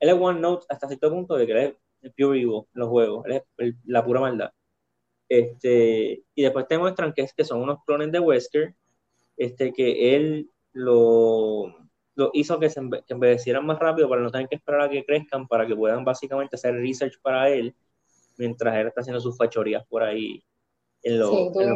él 0.00 0.10
es 0.10 0.14
one 0.20 0.38
note 0.38 0.66
hasta 0.68 0.86
cierto 0.86 1.08
punto 1.08 1.34
de 1.34 1.46
que 1.46 1.52
él 1.52 1.76
es 2.02 2.12
pure 2.14 2.38
evil 2.38 2.66
en 2.74 2.80
los 2.80 2.88
juegos, 2.90 3.24
él 3.24 3.42
es 3.56 3.74
la 3.86 4.04
pura 4.04 4.20
maldad. 4.20 4.50
Este, 5.26 6.24
y 6.34 6.42
después 6.42 6.68
te 6.68 6.76
muestran 6.76 7.14
que, 7.14 7.22
es, 7.22 7.32
que 7.32 7.44
son 7.44 7.62
unos 7.62 7.82
clones 7.86 8.12
de 8.12 8.20
Wesker, 8.20 8.74
este, 9.38 9.72
que 9.72 10.14
él 10.14 10.50
lo, 10.74 11.74
lo 12.16 12.30
hizo 12.34 12.60
que 12.60 12.68
se 12.68 12.82
que 13.06 13.14
envejecieran 13.14 13.64
más 13.64 13.78
rápido 13.78 14.10
para 14.10 14.20
no 14.20 14.30
tener 14.30 14.46
que 14.46 14.56
esperar 14.56 14.82
a 14.82 14.90
que 14.90 15.06
crezcan, 15.06 15.48
para 15.48 15.66
que 15.66 15.74
puedan 15.74 16.04
básicamente 16.04 16.56
hacer 16.56 16.74
research 16.74 17.14
para 17.22 17.48
él, 17.48 17.74
mientras 18.36 18.76
él 18.76 18.88
está 18.88 19.00
haciendo 19.00 19.20
sus 19.20 19.36
fachorías 19.36 19.84
por 19.86 20.02
ahí 20.02 20.42
en, 21.02 21.18
los 21.18 21.30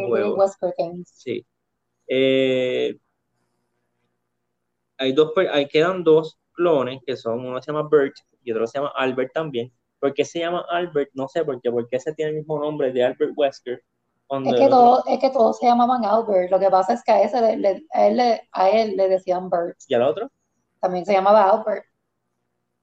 juegos. 0.08 0.56
Sí. 1.06 1.44
Eh, 2.06 2.96
hay 4.96 5.12
dos, 5.12 5.32
hay, 5.52 5.68
quedan 5.68 6.02
dos 6.02 6.38
clones, 6.52 7.00
que 7.06 7.16
son, 7.16 7.44
uno 7.44 7.60
se 7.62 7.70
llama 7.70 7.88
Bert 7.90 8.16
y 8.42 8.52
otro 8.52 8.66
se 8.66 8.78
llama 8.78 8.92
Albert 8.96 9.32
también, 9.32 9.72
¿Por 10.00 10.14
qué 10.14 10.24
se 10.24 10.38
llama 10.38 10.64
Albert? 10.70 11.10
No 11.14 11.28
sé 11.28 11.44
por 11.44 11.60
qué, 11.60 11.70
porque 11.70 11.96
ese 11.96 12.12
tiene 12.14 12.30
el 12.30 12.36
mismo 12.38 12.58
nombre 12.58 12.92
de 12.92 13.04
Albert 13.04 13.32
Wesker. 13.36 13.82
Es 14.30 14.54
que, 14.54 14.68
todo, 14.68 15.02
es 15.06 15.18
que 15.18 15.30
todos 15.30 15.58
se 15.58 15.66
llamaban 15.66 16.04
Albert. 16.04 16.50
Lo 16.50 16.60
que 16.60 16.68
pasa 16.70 16.92
es 16.92 17.02
que 17.02 17.12
a, 17.12 17.22
ese 17.22 17.56
le, 17.56 17.86
a, 17.92 18.06
él, 18.06 18.40
a 18.52 18.70
él 18.70 18.94
le 18.96 19.08
decían 19.08 19.48
Bert. 19.48 19.78
¿Y 19.88 19.94
al 19.94 20.02
otro? 20.02 20.30
También 20.80 21.06
se 21.06 21.14
llamaba 21.14 21.50
Albert. 21.50 21.84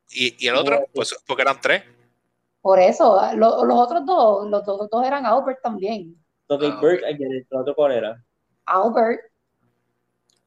¿Y, 0.09 0.43
y 0.43 0.47
el 0.47 0.55
otro? 0.55 0.85
Pues 0.93 1.15
porque 1.25 1.43
eran 1.43 1.61
tres. 1.61 1.83
Por 2.65 2.79
eso, 2.79 3.21
los 3.35 3.53
otros 3.53 4.07
dos, 4.07 4.49
los 4.49 4.65
dos, 4.65 4.89
dos 4.89 5.05
eran 5.05 5.23
Albert 5.23 5.61
también. 5.61 6.15
Ok, 6.47 6.63
ah, 6.63 6.79
Bert, 6.81 7.03
¿el 7.05 7.45
otro 7.51 7.75
cuál 7.75 7.91
era? 7.91 8.23
Albert. 8.65 9.21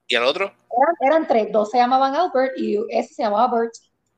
¿Y 0.09 0.16
el 0.16 0.24
otro? 0.24 0.46
Eran, 0.46 0.94
eran, 1.00 1.28
tres, 1.28 1.52
dos 1.52 1.70
se 1.70 1.78
llamaban 1.78 2.16
Albert 2.16 2.59
y 2.59 2.76
ese 2.88 3.14
se 3.14 3.22
llamaba 3.22 3.57
Bert. 3.57 3.72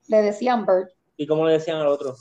Le 0.08 0.22
decían 0.22 0.64
Bert. 0.64 0.90
¿Y 1.18 1.26
cómo 1.26 1.44
le 1.44 1.52
decían 1.52 1.76
al 1.76 1.88
otro? 1.88 2.14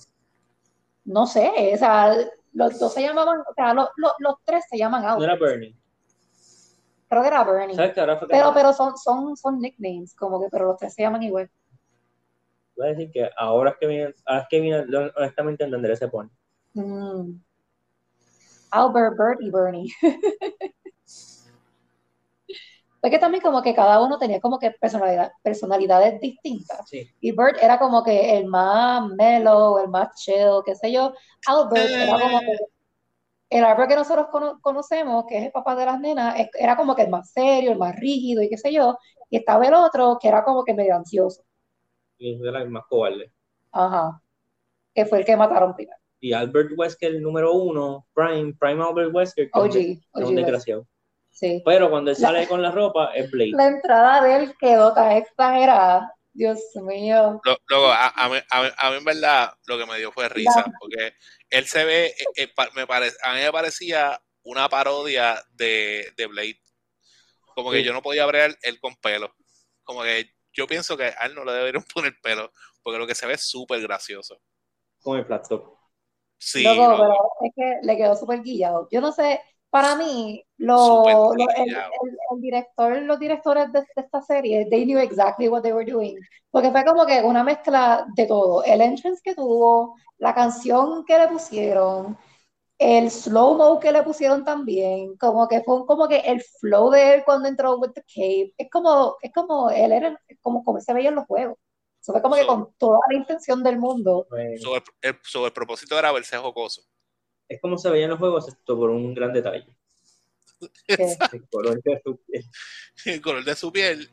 no 1.05 1.25
sé, 1.25 1.71
o 1.73 1.77
sea, 1.77 2.13
los 2.51 2.77
dos 2.77 2.93
se 2.93 3.01
llamaban, 3.01 3.39
o 3.39 3.53
sea, 3.55 3.73
los, 3.73 3.87
los, 3.95 4.35
tres 4.43 4.65
se 4.69 4.77
llaman 4.77 5.05
Albert. 5.05 5.19
No 5.19 5.23
era 5.23 5.35
Bernie. 5.37 5.77
Creo 7.07 7.21
que 7.21 7.27
era 7.29 7.43
Bernie. 7.45 7.77
¿Sabes 7.77 7.93
qué? 7.93 8.01
Ahora 8.01 8.19
pero, 8.27 8.51
pero 8.53 8.73
son, 8.73 8.97
son, 8.97 9.37
son 9.37 9.61
nicknames, 9.61 10.13
como 10.13 10.41
que, 10.41 10.49
pero 10.51 10.65
los 10.65 10.77
tres 10.77 10.93
se 10.93 11.03
llaman 11.03 11.23
igual. 11.23 11.49
Voy 12.79 12.87
a 12.87 12.91
decir 12.91 13.11
que 13.11 13.29
ahora 13.35 13.71
es 13.71 13.77
que 13.77 13.87
viene, 13.87 14.13
ahora 14.25 14.41
es 14.43 14.47
que 14.47 14.61
viene, 14.61 14.85
honestamente 15.17 15.65
entenderé 15.65 15.95
ese 15.95 16.07
pone. 16.07 16.29
Mm. 16.73 17.41
Albert, 18.71 19.17
Bert 19.17 19.41
y 19.41 19.51
Bernie. 19.51 19.93
Es 23.01 23.11
que 23.11 23.17
también 23.17 23.41
como 23.41 23.61
que 23.61 23.73
cada 23.73 24.03
uno 24.03 24.17
tenía 24.17 24.41
como 24.41 24.59
que 24.59 24.71
personalidad, 24.71 25.31
personalidades 25.41 26.19
distintas. 26.19 26.85
Y 26.91 27.31
Bert 27.31 27.57
era 27.61 27.79
como 27.79 28.03
que 28.03 28.37
el 28.37 28.45
más 28.45 29.07
mellow, 29.07 29.77
el 29.77 29.87
más 29.87 30.13
chill, 30.15 30.61
qué 30.65 30.75
sé 30.75 30.91
yo. 30.91 31.13
Albert 31.47 31.89
era 31.89 32.11
como 32.11 32.39
que 32.41 32.57
el 33.51 33.63
Albert 33.63 33.89
que 33.89 33.95
nosotros 33.95 34.27
conocemos, 34.61 35.23
que 35.29 35.37
es 35.37 35.45
el 35.45 35.51
papá 35.53 35.77
de 35.77 35.85
las 35.85 35.97
nenas, 35.97 36.35
era 36.59 36.75
como 36.75 36.93
que 36.93 37.03
el 37.03 37.09
más 37.09 37.31
serio, 37.31 37.71
el 37.71 37.77
más 37.77 37.95
rígido 37.95 38.43
y 38.43 38.49
qué 38.49 38.57
sé 38.57 38.73
yo. 38.73 38.97
Y 39.29 39.37
estaba 39.37 39.65
el 39.65 39.75
otro 39.75 40.17
que 40.21 40.27
era 40.27 40.43
como 40.43 40.65
que 40.65 40.73
medio 40.73 40.93
ansioso. 40.93 41.41
Y 42.19 42.39
era 42.45 42.61
el 42.61 42.69
más 42.69 42.83
cobarde. 42.87 43.31
Ajá. 43.71 44.21
Que 44.93 45.05
fue 45.05 45.19
el 45.19 45.25
que 45.25 45.37
mataron 45.37 45.75
primero. 45.75 45.97
Y 46.19 46.33
Albert 46.33 46.71
Wesker, 46.75 47.15
el 47.15 47.23
número 47.23 47.53
uno, 47.53 48.05
Prime, 48.13 48.53
Prime 48.59 48.83
Albert 48.83 49.13
Wesker, 49.13 49.49
que 49.49 49.91
es 49.91 49.99
un 50.13 50.35
desgraciado. 50.35 50.85
Pero 51.65 51.89
cuando 51.89 52.11
él 52.11 52.17
sale 52.17 52.47
con 52.47 52.61
la 52.61 52.71
ropa, 52.71 53.11
es 53.15 53.31
Blade. 53.31 53.51
La 53.51 53.67
entrada 53.67 54.23
de 54.23 54.35
él 54.35 54.53
quedó 54.59 54.93
tan 54.93 55.13
exagerada. 55.13 56.13
Dios 56.33 56.59
mío. 56.75 57.41
Luego, 57.69 57.91
a, 57.91 58.29
mí, 58.29 58.37
en 58.97 59.03
verdad 59.03 59.53
lo 59.65 59.77
que 59.77 59.85
me 59.85 59.97
dio 59.97 60.11
fue 60.11 60.29
risa, 60.29 60.65
porque 60.79 61.13
él 61.49 61.65
se 61.65 61.83
ve, 61.83 62.07
eh, 62.07 62.13
eh, 62.35 62.53
me 62.75 62.85
parece, 62.85 63.17
a 63.23 63.33
mí 63.33 63.41
me 63.41 63.51
parecía 63.51 64.21
una 64.43 64.69
parodia 64.69 65.41
de, 65.53 66.13
de 66.15 66.27
Blade. 66.27 66.61
Como 67.55 67.71
que 67.71 67.83
yo 67.83 67.93
no 67.93 68.01
podía 68.01 68.25
ver 68.25 68.57
él 68.61 68.79
con 68.79 68.95
pelo. 68.97 69.33
Como 69.83 70.03
que 70.03 70.31
yo 70.59 70.67
pienso 70.67 70.97
que 70.97 71.05
a 71.05 71.25
él 71.25 71.35
no 71.35 71.45
le 71.45 71.53
deberían 71.53 71.83
poner 71.93 72.13
pelo, 72.21 72.51
porque 72.83 72.99
lo 72.99 73.07
que 73.07 73.15
se 73.15 73.25
ve 73.25 73.33
es 73.33 73.49
súper 73.49 73.81
gracioso. 73.81 74.37
Con 75.01 75.17
el 75.17 75.25
flat 75.25 75.47
Sí. 76.41 76.63
pero 76.63 77.11
es 77.41 77.51
que 77.53 77.79
le 77.81 77.97
quedó 77.97 78.15
súper 78.15 78.41
guillado. 78.41 78.87
Yo 78.91 79.01
no 79.01 79.11
sé, 79.11 79.41
para 79.69 79.95
mí, 79.95 80.41
lo, 80.57 81.05
el, 81.05 82.41
director, 82.41 83.01
los 83.01 83.19
directores 83.19 83.71
de, 83.73 83.83
esta 83.95 84.21
serie, 84.21 84.67
they 84.69 84.85
knew 84.85 84.99
exactly 84.99 85.49
what 85.49 85.61
they 85.61 85.73
were 85.73 85.89
doing. 85.89 86.17
Porque 86.49 86.71
fue 86.71 86.85
como 86.85 87.05
que 87.05 87.21
una 87.21 87.43
mezcla 87.43 88.05
de 88.15 88.25
todo. 88.25 88.63
El 88.63 88.81
entrance 88.81 89.21
que 89.21 89.35
tuvo, 89.35 89.95
la 90.17 90.33
canción 90.33 91.03
que 91.05 91.17
le 91.17 91.27
pusieron, 91.27 92.17
el 92.79 93.11
slow-mo 93.11 93.79
que 93.79 93.91
le 93.91 94.01
pusieron 94.03 94.43
también, 94.43 95.15
como 95.17 95.47
que 95.47 95.61
fue 95.61 95.85
como 95.85 96.07
que 96.07 96.19
el 96.19 96.41
flow 96.41 96.89
de 96.89 97.15
él 97.15 97.23
cuando 97.25 97.47
entró 97.47 97.77
with 97.77 97.91
the 97.91 98.03
cave, 98.03 98.53
es 98.57 98.69
como, 98.71 99.17
es 99.21 99.31
como 99.33 99.69
él 99.69 99.91
era 99.91 100.19
como, 100.41 100.63
como 100.63 100.79
se 100.81 100.93
veía 100.93 101.09
en 101.09 101.15
los 101.15 101.25
juegos. 101.25 101.57
Eso 102.01 102.13
fue 102.13 102.21
como 102.21 102.35
que 102.35 102.47
con 102.47 102.73
toda 102.77 102.99
la 103.11 103.17
intención 103.17 103.61
del 103.61 103.77
mundo. 103.77 104.25
Sobre, 104.59 104.81
el, 105.01 105.19
sobre 105.21 105.47
el 105.47 105.53
propósito 105.53 105.99
era 105.99 106.11
verse 106.11 106.37
jocoso 106.37 106.83
es 107.49 107.59
como 107.59 107.77
se 107.77 107.89
veía 107.89 108.05
en 108.05 108.11
los 108.11 108.19
juegos, 108.19 108.47
esto 108.47 108.77
por 108.77 108.91
un 108.91 109.13
gran 109.13 109.33
detalle. 109.33 109.65
El 111.33 111.49
color 111.49 111.81
de 111.81 112.01
su 112.03 112.17
piel. 112.17 112.45
El 113.05 113.21
color 113.21 113.43
de 113.43 113.55
su 113.55 113.71
piel 113.71 114.09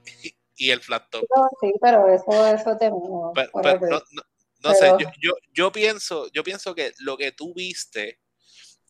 y 0.59 0.71
el 0.71 0.81
flat 0.81 1.11
top. 1.11 1.27
sí, 1.61 1.73
pero 1.83 2.09
eso, 2.09 2.47
eso 2.47 2.79
te 2.79 2.89
no, 2.89 4.75
sé, 4.75 4.87
yo, 4.99 5.09
yo, 5.21 5.33
yo, 5.53 5.71
pienso, 5.71 6.29
yo 6.33 6.43
pienso 6.43 6.75
que 6.75 6.93
lo 7.01 7.17
que 7.17 7.31
tú 7.31 7.53
viste 7.55 8.21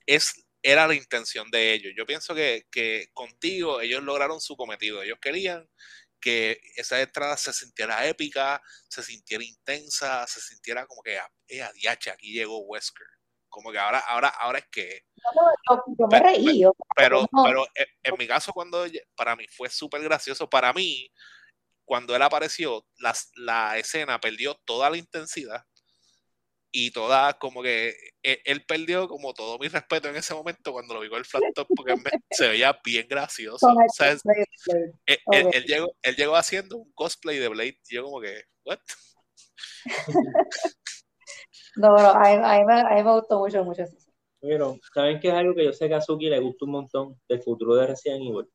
es, 0.06 0.46
era 0.62 0.86
la 0.86 0.94
intención 0.94 1.50
de 1.50 1.74
ellos. 1.74 1.92
Yo 1.96 2.06
pienso 2.06 2.34
que, 2.34 2.66
que 2.70 3.08
contigo 3.12 3.80
ellos 3.80 4.02
lograron 4.02 4.40
su 4.40 4.56
cometido. 4.56 5.02
Ellos 5.02 5.18
querían 5.20 5.68
que 6.20 6.60
esa 6.76 7.00
entrada 7.00 7.36
se 7.36 7.52
sintiera 7.52 8.06
épica, 8.06 8.62
se 8.88 9.02
sintiera 9.02 9.44
intensa, 9.44 10.26
se 10.26 10.40
sintiera 10.40 10.86
como 10.86 11.02
que, 11.02 11.18
eh, 11.48 11.62
adiache, 11.62 12.10
aquí 12.10 12.32
llegó 12.32 12.58
Wesker 12.60 13.06
Como 13.48 13.70
que 13.70 13.78
ahora, 13.78 14.00
ahora, 14.00 14.28
ahora 14.28 14.58
es 14.58 14.66
que. 14.70 15.04
yo, 15.68 16.06
me 16.10 16.20
reí. 16.20 16.62
Pero, 16.96 17.28
pero, 17.44 17.66
en, 17.74 18.14
mi 18.18 18.26
caso, 18.26 18.52
cuando 18.52 18.86
para 19.14 19.36
mí 19.36 19.46
fue 19.48 19.68
súper 19.68 20.02
gracioso, 20.02 20.48
para 20.48 20.72
mí, 20.72 21.12
cuando 21.84 22.16
él 22.16 22.22
apareció, 22.22 22.84
la 23.36 23.78
escena 23.78 24.20
perdió 24.20 24.54
toda 24.64 24.90
la 24.90 24.96
intensidad 24.96 25.64
y 26.78 26.90
toda 26.90 27.32
como 27.38 27.62
que 27.62 27.94
e, 28.22 28.42
él, 28.44 28.62
perdió 28.66 29.08
como 29.08 29.32
todo 29.32 29.58
mi 29.58 29.66
respeto 29.66 30.08
en 30.08 30.16
ese 30.16 30.34
momento 30.34 30.72
cuando 30.72 30.92
lo 30.92 31.00
vi 31.00 31.08
con 31.08 31.18
el 31.18 31.24
flat 31.24 31.42
top 31.54 31.66
porque 31.74 31.94
se 32.30 32.48
veía 32.48 32.78
bien 32.84 33.06
gracioso. 33.08 33.66
E, 35.06 35.18
él, 35.32 35.64
llegó, 35.64 35.96
él 36.02 36.16
llegó 36.16 36.36
haciendo 36.36 36.76
un 36.76 36.92
cosplay 36.92 37.38
de 37.38 37.48
Blade 37.48 37.78
y 37.88 37.94
yo 37.94 38.04
como 38.04 38.20
que, 38.20 38.42
¿what? 38.66 38.78
no, 41.76 41.96
no, 41.96 42.10
a, 42.10 42.58
mí, 42.58 42.64
me, 42.66 43.02
gustó 43.02 43.38
mucho, 43.38 43.64
mucho 43.64 43.84
eso. 43.84 43.96
Pero, 44.42 44.78
¿saben 44.92 45.18
qué 45.18 45.28
es 45.28 45.34
algo 45.34 45.54
que 45.54 45.64
yo 45.64 45.72
sé 45.72 45.88
que 45.88 45.94
a 45.94 46.02
Suki 46.02 46.28
le 46.28 46.40
gusta 46.40 46.66
un 46.66 46.72
montón 46.72 47.18
del 47.26 47.42
futuro 47.42 47.74
de 47.76 47.86
Resident 47.86 48.20
Evil? 48.20 48.50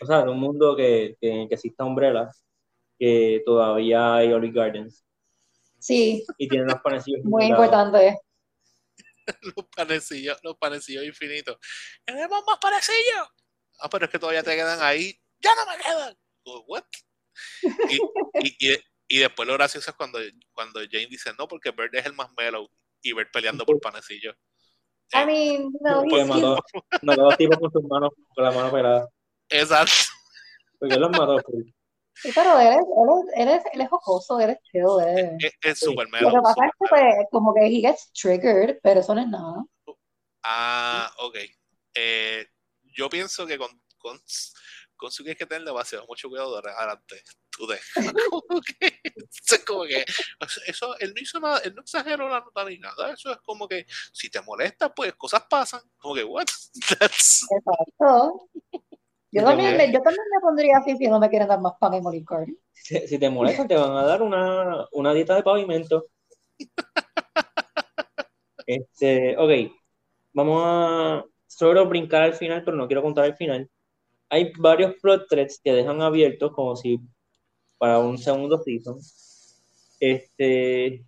O 0.00 0.06
sea, 0.06 0.20
en 0.20 0.30
un 0.30 0.40
mundo 0.40 0.74
que, 0.74 1.14
que, 1.20 1.44
que 1.46 1.54
exista 1.54 1.84
Umbrella, 1.84 2.30
que 2.98 3.42
todavía 3.44 4.14
hay 4.14 4.32
Olive 4.32 4.58
Gardens 4.58 5.04
Sí. 5.82 6.24
Y 6.38 6.48
tiene 6.48 6.64
unos 6.64 6.80
panecillos. 6.80 7.24
Muy 7.24 7.46
importante. 7.46 8.16
los 9.42 9.66
panecillos, 9.74 10.38
los 10.44 10.56
panecillos 10.56 11.04
infinitos. 11.04 11.58
¿Tenemos 12.04 12.44
más 12.46 12.58
panecillos? 12.60 13.28
Ah, 13.80 13.90
pero 13.90 14.04
es 14.04 14.10
que 14.12 14.18
todavía 14.20 14.44
te 14.44 14.54
quedan 14.54 14.80
ahí. 14.80 15.12
¡Ya 15.40 15.50
no 15.56 15.66
me 15.66 15.82
quedan! 15.82 16.16
¿What? 16.68 16.84
Y, 18.38 18.78
y, 19.08 19.18
después 19.18 19.48
lo 19.48 19.54
gracioso 19.54 19.90
es 19.90 19.96
cuando, 19.96 20.20
cuando 20.52 20.80
Jane 20.80 21.08
dice 21.08 21.32
no, 21.36 21.48
porque 21.48 21.72
Bird 21.72 21.94
es 21.94 22.06
el 22.06 22.12
más 22.12 22.28
mellow 22.36 22.68
y 23.02 23.12
Bird 23.12 23.30
peleando 23.32 23.66
por 23.66 23.80
panecillos. 23.80 24.36
I 25.12 25.26
mean, 25.26 25.72
no, 25.80 26.04
pues 26.08 26.26
mató, 26.26 26.58
dos 27.02 27.36
tipos 27.36 27.58
con 27.58 27.72
sus 27.72 27.82
manos, 27.84 28.10
con 28.34 28.44
la 28.44 28.52
mano 28.52 28.70
pelada. 28.70 29.08
Exacto. 29.48 29.92
Porque 30.78 30.96
los 30.96 31.10
mató. 31.10 31.36
Pues. 31.44 31.66
Sí, 32.22 32.30
pero 32.32 32.56
él 32.60 32.68
es, 32.68 32.84
él 33.36 33.48
es, 33.48 33.62
él 33.72 33.80
es, 33.80 33.88
jocoso, 33.88 34.38
él 34.38 34.50
es 34.50 34.58
chill. 34.70 34.84
Es, 35.40 35.52
es 35.60 35.78
súper 35.80 36.08
melo. 36.08 36.30
Lo 36.30 36.36
que 36.36 36.42
pasa 36.42 36.66
es 36.66 36.72
que, 36.78 36.86
pues, 36.88 37.26
como 37.32 37.52
que 37.52 37.66
he 37.66 37.80
gets 37.80 38.12
triggered, 38.12 38.78
pero 38.80 39.00
eso 39.00 39.12
no 39.12 39.22
es 39.22 39.28
nada. 39.28 39.64
Ah, 40.44 41.10
ok. 41.18 41.36
Eh, 41.94 42.46
yo 42.94 43.08
pienso 43.08 43.44
que 43.44 43.58
con, 43.58 43.70
con, 43.98 44.20
con 44.94 45.10
su 45.10 45.24
que 45.24 45.34
tener 45.34 45.64
demasiado 45.64 46.06
mucho 46.06 46.28
cuidado 46.28 46.58
adelante. 46.58 47.24
Tú 47.50 47.66
de. 47.66 47.78
como 48.30 48.60
que, 48.60 49.00
es 49.04 49.64
como 49.66 49.82
que 49.82 50.04
eso, 50.66 50.96
él 51.00 51.12
no 51.14 51.20
hizo 51.20 51.40
nada, 51.40 51.58
él 51.58 51.74
no 51.74 51.82
exageró 51.82 52.28
la 52.28 52.40
nota 52.40 52.64
ni 52.64 52.78
nada. 52.78 53.12
Eso 53.12 53.32
es 53.32 53.38
como 53.38 53.66
que 53.66 53.84
si 54.12 54.30
te 54.30 54.40
molesta, 54.42 54.94
pues 54.94 55.14
cosas 55.16 55.42
pasan. 55.50 55.82
Como 55.98 56.14
que, 56.14 56.22
what? 56.22 56.46
That's... 57.00 57.46
Exacto. 57.50 58.48
Yo 59.32 59.42
también, 59.42 59.78
me, 59.78 59.86
yo 59.86 60.00
también 60.02 60.26
me 60.34 60.40
pondría 60.42 60.76
así 60.76 60.94
si 60.96 61.08
no 61.08 61.18
me 61.18 61.30
quieren 61.30 61.48
dar 61.48 61.58
más 61.58 61.72
pan 61.80 61.94
en 61.94 62.02
Molin 62.02 62.26
si, 62.70 63.08
si, 63.08 63.18
te 63.18 63.30
molesta, 63.30 63.66
te 63.66 63.76
van 63.76 63.96
a 63.96 64.04
dar 64.04 64.20
una, 64.20 64.86
una 64.92 65.14
dieta 65.14 65.34
de 65.34 65.42
pavimento. 65.42 66.06
Este, 68.64 69.36
ok, 69.36 69.72
vamos 70.32 70.62
a 70.64 71.24
solo 71.48 71.84
brincar 71.86 72.22
al 72.22 72.34
final, 72.34 72.62
pero 72.64 72.76
no 72.76 72.86
quiero 72.86 73.02
contar 73.02 73.24
el 73.24 73.34
final. 73.34 73.68
Hay 74.30 74.52
varios 74.56 74.94
plot 75.02 75.26
threads 75.28 75.60
que 75.62 75.72
dejan 75.72 76.00
abiertos 76.00 76.52
como 76.52 76.76
si 76.76 77.00
para 77.76 77.98
un 77.98 78.16
segundo 78.16 78.62
season. 78.62 78.98
Este, 79.98 81.04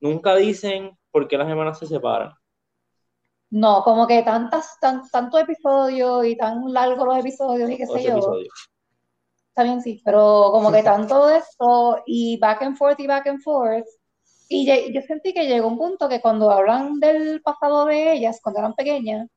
nunca 0.00 0.36
dicen 0.36 0.96
por 1.10 1.26
qué 1.26 1.36
las 1.36 1.48
hermanas 1.48 1.78
se 1.80 1.86
separan. 1.86 2.32
No, 3.54 3.84
como 3.84 4.04
que 4.08 4.20
tantas, 4.24 4.80
tan, 4.80 5.08
tantos 5.10 5.40
episodios 5.40 6.26
y 6.26 6.36
tan 6.36 6.72
largos 6.72 7.06
los 7.06 7.18
episodios 7.18 7.70
y 7.70 7.76
qué 7.76 7.86
sé 7.86 8.02
yo. 8.02 8.18
Está 9.50 9.62
bien, 9.62 9.80
sí, 9.80 10.02
pero 10.04 10.48
como 10.50 10.72
que 10.72 10.82
tanto 10.82 11.28
de 11.28 11.36
esto 11.36 12.02
y 12.04 12.36
back 12.38 12.62
and 12.62 12.76
forth 12.76 12.98
y 12.98 13.06
back 13.06 13.28
and 13.28 13.40
forth. 13.40 13.86
Y 14.48 14.66
yo, 14.92 15.00
sentí 15.02 15.32
que 15.32 15.46
llegó 15.46 15.68
un 15.68 15.78
punto 15.78 16.08
que 16.08 16.20
cuando 16.20 16.50
hablan 16.50 16.98
del 16.98 17.42
pasado 17.42 17.84
de 17.86 18.14
ellas, 18.14 18.40
cuando 18.42 18.58
eran 18.58 18.74
pequeñas, 18.74 19.28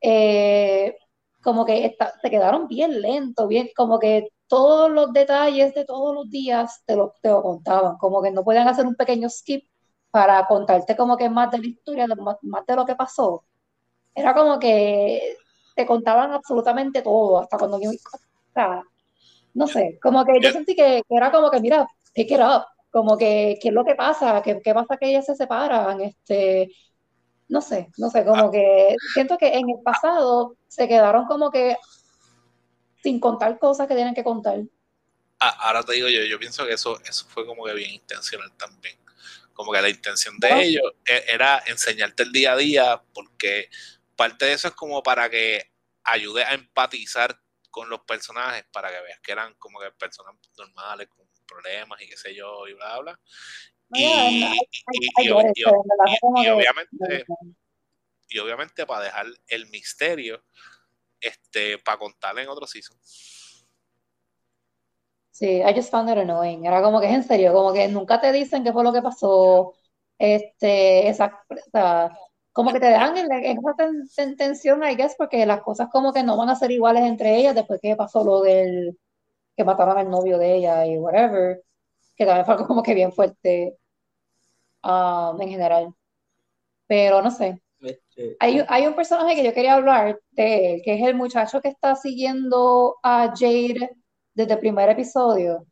eh, 0.00 0.96
como 1.42 1.66
que 1.66 1.96
se 2.22 2.30
quedaron 2.30 2.68
bien 2.68 3.02
lentos, 3.02 3.48
bien, 3.48 3.68
como 3.74 3.98
que 3.98 4.28
todos 4.46 4.88
los 4.88 5.12
detalles 5.12 5.74
de 5.74 5.84
todos 5.84 6.14
los 6.14 6.30
días 6.30 6.84
te 6.86 6.94
lo, 6.94 7.14
te 7.20 7.30
lo 7.30 7.42
contaban, 7.42 7.98
como 7.98 8.22
que 8.22 8.30
no 8.30 8.44
podían 8.44 8.68
hacer 8.68 8.86
un 8.86 8.94
pequeño 8.94 9.28
skip 9.28 9.64
para 10.10 10.46
contarte 10.46 10.96
como 10.96 11.16
que 11.16 11.28
más 11.28 11.50
de 11.50 11.58
la 11.58 11.66
historia, 11.66 12.06
más, 12.06 12.66
de 12.66 12.76
lo 12.76 12.84
que 12.84 12.96
pasó. 12.96 13.44
Era 14.14 14.34
como 14.34 14.58
que 14.58 15.36
te 15.76 15.86
contaban 15.86 16.32
absolutamente 16.32 17.02
todo, 17.02 17.38
hasta 17.40 17.58
cuando 17.58 17.80
yo... 17.80 17.90
O 17.90 18.82
no 19.54 19.66
sé, 19.66 19.98
como 20.02 20.24
que 20.24 20.40
yo 20.40 20.52
sentí 20.52 20.74
que, 20.74 21.02
era 21.08 21.30
como 21.30 21.50
que, 21.50 21.60
mira, 21.60 21.86
pick 22.14 22.30
it 22.30 22.40
up, 22.40 22.66
como 22.90 23.16
que, 23.16 23.58
¿qué 23.60 23.68
es 23.68 23.74
lo 23.74 23.84
que 23.84 23.94
pasa? 23.94 24.42
¿Qué, 24.42 24.60
qué 24.62 24.74
pasa 24.74 24.96
que 24.96 25.10
ellas 25.10 25.26
se 25.26 25.34
separan? 25.34 26.00
Este, 26.00 26.70
no 27.48 27.60
sé, 27.60 27.88
no 27.98 28.10
sé, 28.10 28.24
como 28.24 28.50
que 28.50 28.94
siento 29.12 29.36
que 29.38 29.48
en 29.48 29.68
el 29.70 29.82
pasado 29.82 30.56
se 30.68 30.86
quedaron 30.86 31.26
como 31.26 31.50
que 31.50 31.76
sin 33.02 33.18
contar 33.18 33.58
cosas 33.58 33.88
que 33.88 33.94
tienen 33.94 34.14
que 34.14 34.24
contar. 34.24 34.60
Ah, 35.40 35.56
ahora 35.60 35.82
te 35.82 35.94
digo 35.94 36.08
yo, 36.08 36.22
yo 36.24 36.38
pienso 36.38 36.66
que 36.66 36.74
eso, 36.74 37.00
eso 37.08 37.24
fue 37.28 37.46
como 37.46 37.64
que 37.64 37.74
bien 37.74 37.92
intencional 37.92 38.52
también. 38.58 38.96
Como 39.60 39.72
que 39.72 39.82
la 39.82 39.90
intención 39.90 40.38
de 40.38 40.62
ellos 40.62 40.94
e, 41.04 41.22
era 41.28 41.62
enseñarte 41.66 42.22
el 42.22 42.32
día 42.32 42.52
a 42.52 42.56
día, 42.56 43.02
porque 43.12 43.68
parte 44.16 44.46
de 44.46 44.54
eso 44.54 44.68
es 44.68 44.74
como 44.74 45.02
para 45.02 45.28
que 45.28 45.70
ayude 46.02 46.44
a 46.44 46.54
empatizar 46.54 47.38
con 47.70 47.90
los 47.90 48.00
personajes, 48.00 48.64
para 48.72 48.88
que 48.88 49.02
veas 49.02 49.20
que 49.20 49.32
eran 49.32 49.52
como 49.56 49.78
que 49.78 49.90
personas 49.90 50.34
normales, 50.56 51.08
con 51.08 51.28
problemas 51.46 52.00
y 52.00 52.08
qué 52.08 52.16
sé 52.16 52.34
yo, 52.34 52.66
y 52.68 52.72
bla, 52.72 53.00
bla. 53.00 53.20
Y, 53.92 55.28
obviamente, 55.28 57.26
y 58.30 58.38
obviamente 58.38 58.86
para 58.86 59.04
dejar 59.04 59.26
el 59.46 59.66
misterio 59.66 60.42
este, 61.20 61.76
para 61.80 61.98
contar 61.98 62.38
en 62.38 62.48
otro 62.48 62.66
season. 62.66 62.98
Sí, 65.30 65.62
I 65.62 65.72
just 65.74 65.90
found 65.90 66.10
it 66.10 66.18
annoying. 66.18 66.66
Era 66.66 66.82
como 66.82 67.00
que 67.00 67.06
es 67.08 67.14
en 67.14 67.24
serio, 67.24 67.52
como 67.52 67.72
que 67.72 67.88
nunca 67.88 68.20
te 68.20 68.32
dicen 68.32 68.64
qué 68.64 68.72
fue 68.72 68.84
lo 68.84 68.92
que 68.92 69.02
pasó. 69.02 69.74
Este, 70.18 71.08
esa, 71.08 71.40
como 72.52 72.72
que 72.72 72.80
te 72.80 72.86
dejan 72.86 73.16
en, 73.16 73.28
esa 73.32 74.36
tensión, 74.36 74.82
I 74.84 74.96
guess, 74.96 75.14
porque 75.16 75.46
las 75.46 75.62
cosas 75.62 75.88
como 75.90 76.12
que 76.12 76.22
no 76.22 76.36
van 76.36 76.50
a 76.50 76.56
ser 76.56 76.70
iguales 76.70 77.04
entre 77.04 77.36
ellas 77.36 77.54
después 77.54 77.80
que 77.80 77.96
pasó 77.96 78.24
lo 78.24 78.42
del 78.42 78.98
que 79.56 79.64
mataron 79.64 79.98
al 79.98 80.10
novio 80.10 80.38
de 80.38 80.56
ella 80.56 80.86
y 80.86 80.98
whatever, 80.98 81.62
que 82.16 82.26
también 82.26 82.46
fue 82.46 82.66
como 82.66 82.82
que 82.82 82.94
bien 82.94 83.12
fuerte 83.12 83.78
um, 84.82 85.40
en 85.40 85.48
general. 85.48 85.94
Pero 86.86 87.22
no 87.22 87.30
sé. 87.30 87.62
Este, 87.80 88.36
hay, 88.40 88.62
hay 88.68 88.86
un 88.86 88.94
personaje 88.94 89.36
que 89.36 89.44
yo 89.44 89.54
quería 89.54 89.74
hablar 89.74 90.20
de 90.32 90.74
él, 90.74 90.82
que 90.84 90.94
es 90.94 91.02
el 91.06 91.14
muchacho 91.14 91.60
que 91.60 91.68
está 91.68 91.96
siguiendo 91.96 92.96
a 93.02 93.32
Jade 93.34 93.90
desde 94.34 94.54
el 94.54 94.58
primer 94.58 94.88
episodio. 94.90 95.66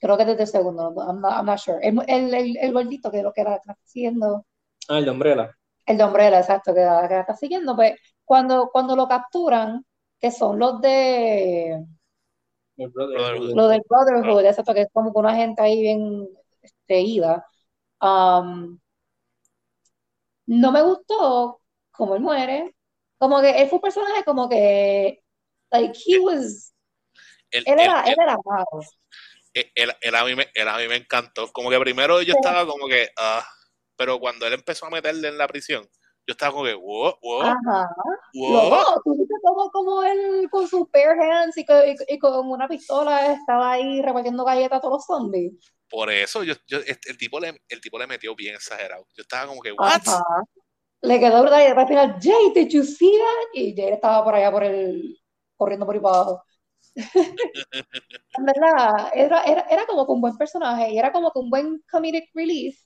Creo 0.00 0.16
que 0.16 0.24
desde 0.24 0.42
el 0.42 0.48
segundo, 0.48 0.92
I'm 0.96 1.20
not, 1.20 1.58
sure. 1.58 1.78
El, 1.80 1.98
el, 2.08 2.56
el, 2.56 2.72
gordito 2.72 3.10
que 3.10 3.22
lo 3.22 3.32
que 3.32 3.42
era, 3.42 3.56
está 3.56 3.76
siguiendo. 3.84 4.44
Ah, 4.88 4.98
el 4.98 5.04
de 5.04 5.10
Umbrella. 5.12 5.56
El 5.86 5.96
de 5.96 6.04
Umbrella, 6.04 6.40
exacto, 6.40 6.74
que, 6.74 6.80
que 7.08 7.20
está 7.20 7.36
siguiendo. 7.36 7.76
Pues 7.76 7.94
cuando, 8.24 8.68
cuando 8.72 8.96
lo 8.96 9.06
capturan, 9.06 9.84
que 10.18 10.30
son 10.32 10.58
los 10.58 10.80
de. 10.80 11.84
Lo 12.76 13.68
del 13.68 13.82
Brotherhood, 13.88 14.44
exacto, 14.44 14.74
que 14.74 14.82
es 14.82 14.88
como 14.92 15.12
con 15.12 15.24
una 15.26 15.36
gente 15.36 15.62
ahí 15.62 15.80
bien 15.80 16.28
este, 16.62 17.00
ida. 17.00 17.46
Um, 18.00 18.78
no 20.46 20.72
me 20.72 20.82
gustó 20.82 21.60
cómo 21.92 22.16
él 22.16 22.22
muere. 22.22 22.74
Como 23.18 23.40
que 23.40 23.62
él 23.62 23.68
fue 23.68 23.76
un 23.76 23.82
personaje 23.82 24.24
como 24.24 24.48
que 24.48 25.21
Like 25.72 25.94
he 25.94 26.18
was. 26.18 26.72
él, 27.50 27.64
era, 27.66 28.02
él, 28.02 28.16
era 28.20 28.36
malo. 28.44 28.66
Él, 29.54 30.14
a 30.14 30.24
mí 30.24 30.34
me, 30.34 30.48
a 30.60 30.78
mí 30.78 30.88
me 30.88 30.96
encantó. 30.96 31.50
Como 31.52 31.70
que 31.70 31.78
primero 31.78 32.22
yo 32.22 32.34
estaba 32.34 32.66
como 32.66 32.86
que. 32.86 33.08
Uh, 33.18 33.42
pero 33.96 34.18
cuando 34.18 34.46
él 34.46 34.54
empezó 34.54 34.86
a 34.86 34.90
meterle 34.90 35.28
en 35.28 35.38
la 35.38 35.46
prisión, 35.46 35.88
yo 36.26 36.32
estaba 36.32 36.52
como 36.52 36.64
que, 36.64 36.74
wow, 36.74 37.18
wow. 37.20 37.42
Ajá. 37.42 37.88
Wow. 38.34 39.02
tú 39.04 39.16
viste 39.16 39.34
todo 39.42 39.70
como 39.70 40.02
él 40.04 40.48
con 40.50 40.68
sus 40.68 40.88
bare 40.90 41.20
hands 41.20 41.56
y, 41.56 41.66
y, 42.08 42.18
con 42.18 42.48
una 42.48 42.68
pistola 42.68 43.32
estaba 43.32 43.72
ahí 43.72 44.00
repartiendo 44.00 44.44
galletas 44.44 44.78
a 44.78 44.80
todos 44.80 44.94
los 44.94 45.06
zombies. 45.06 45.52
Por 45.90 46.10
eso, 46.10 46.42
yo, 46.42 46.54
yo, 46.66 46.78
el, 46.78 47.18
tipo 47.18 47.38
le, 47.40 47.60
el 47.68 47.80
tipo 47.80 47.98
le 47.98 48.06
metió 48.06 48.34
bien 48.34 48.54
exagerado. 48.54 49.06
Yo 49.14 49.22
estaba 49.22 49.48
como 49.48 49.60
que, 49.60 49.72
what? 49.72 50.00
Ajá. 50.06 50.22
Le 51.02 51.18
quedó 51.18 51.42
verdad 51.42 51.60
y 51.60 51.64
después 51.64 51.82
al 51.82 51.88
final, 51.88 52.16
Jay, 52.22 52.52
did 52.54 52.68
you 52.70 52.84
see 52.84 53.18
that? 53.18 53.48
Y 53.54 53.74
Jay 53.76 53.92
estaba 53.92 54.22
por 54.22 54.34
allá 54.34 54.52
por 54.52 54.62
el, 54.62 55.21
corriendo 55.62 55.86
por 55.86 55.94
ahí 55.96 56.00
para 56.02 56.16
abajo. 56.16 56.44
en 58.38 58.44
verdad, 58.46 59.10
era, 59.14 59.42
era, 59.44 59.62
era 59.70 59.86
como 59.86 60.06
que 60.06 60.12
un 60.12 60.20
buen 60.20 60.36
personaje 60.36 60.90
y 60.92 60.98
era 60.98 61.12
como 61.12 61.30
que 61.32 61.38
un 61.38 61.50
buen 61.50 61.82
comedic 61.90 62.30
relief 62.34 62.76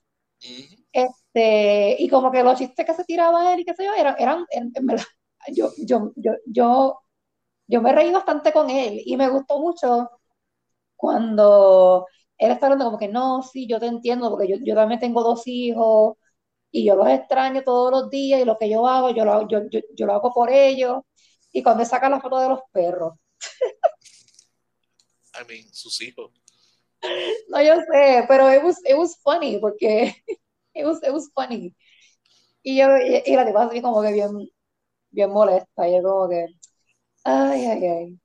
Este, 0.91 1.95
y 2.01 2.09
como 2.09 2.31
que 2.31 2.43
los 2.43 2.57
chistes 2.57 2.85
que 2.85 2.93
se 2.93 3.03
tiraba 3.05 3.53
él 3.53 3.59
y 3.61 3.65
qué 3.65 3.73
sé 3.75 3.85
yo, 3.85 3.93
eran, 3.95 4.15
eran, 4.19 4.45
en 4.51 4.85
verdad, 4.87 5.05
yo, 5.53 5.71
yo, 5.85 6.11
yo, 6.15 6.33
yo, 6.47 6.99
yo 7.67 7.81
me 7.81 7.93
reí 7.93 8.11
bastante 8.11 8.53
con 8.53 8.69
él 8.69 9.01
y 9.05 9.17
me 9.17 9.29
gustó 9.29 9.59
mucho 9.59 10.09
cuando 10.95 12.07
él 12.37 12.51
está 12.51 12.67
hablando 12.67 12.85
como 12.85 12.99
que 12.99 13.07
no, 13.09 13.43
sí, 13.43 13.67
yo 13.67 13.79
te 13.79 13.87
entiendo, 13.87 14.29
porque 14.31 14.47
yo, 14.49 14.57
yo 14.63 14.75
también 14.75 14.99
tengo 15.01 15.23
dos 15.23 15.43
hijos 15.47 16.17
y 16.71 16.85
yo 16.85 16.95
los 16.95 17.09
extraño 17.09 17.63
todos 17.63 17.91
los 17.91 18.09
días 18.11 18.41
y 18.41 18.45
lo 18.45 18.57
que 18.57 18.69
yo 18.69 18.87
hago, 18.87 19.11
yo 19.11 19.25
lo, 19.25 19.47
yo, 19.49 19.61
yo, 19.71 19.81
yo 19.95 20.05
lo 20.07 20.13
hago 20.15 20.33
por 20.33 20.51
ellos. 20.51 21.01
Y 21.51 21.63
cuando 21.63 21.85
saca 21.85 22.09
la 22.09 22.19
foto 22.19 22.39
de 22.39 22.49
los 22.49 22.59
perros. 22.71 23.13
I 25.33 25.45
mean, 25.47 25.73
sus 25.73 26.01
hijos. 26.01 26.31
No, 27.49 27.61
yo 27.61 27.75
sé, 27.91 28.25
pero 28.27 28.51
it 28.51 28.63
was, 28.63 28.79
it 28.83 28.97
was 28.97 29.17
funny, 29.21 29.59
porque 29.59 30.15
it 30.73 30.85
was, 30.85 31.01
it 31.03 31.11
was 31.11 31.29
funny. 31.33 31.75
Y 32.63 32.77
yo, 32.77 32.97
y, 32.97 33.23
y 33.25 33.35
la 33.35 33.45
tipa 33.45 33.63
así 33.63 33.81
como 33.81 34.01
que 34.01 34.11
bien, 34.11 34.49
bien 35.11 35.31
molesta, 35.31 35.87
y 35.87 35.95
yo 35.95 36.03
como 36.03 36.29
que, 36.29 36.47
ay, 37.23 37.65
ay, 37.65 37.85
ay. 37.85 38.19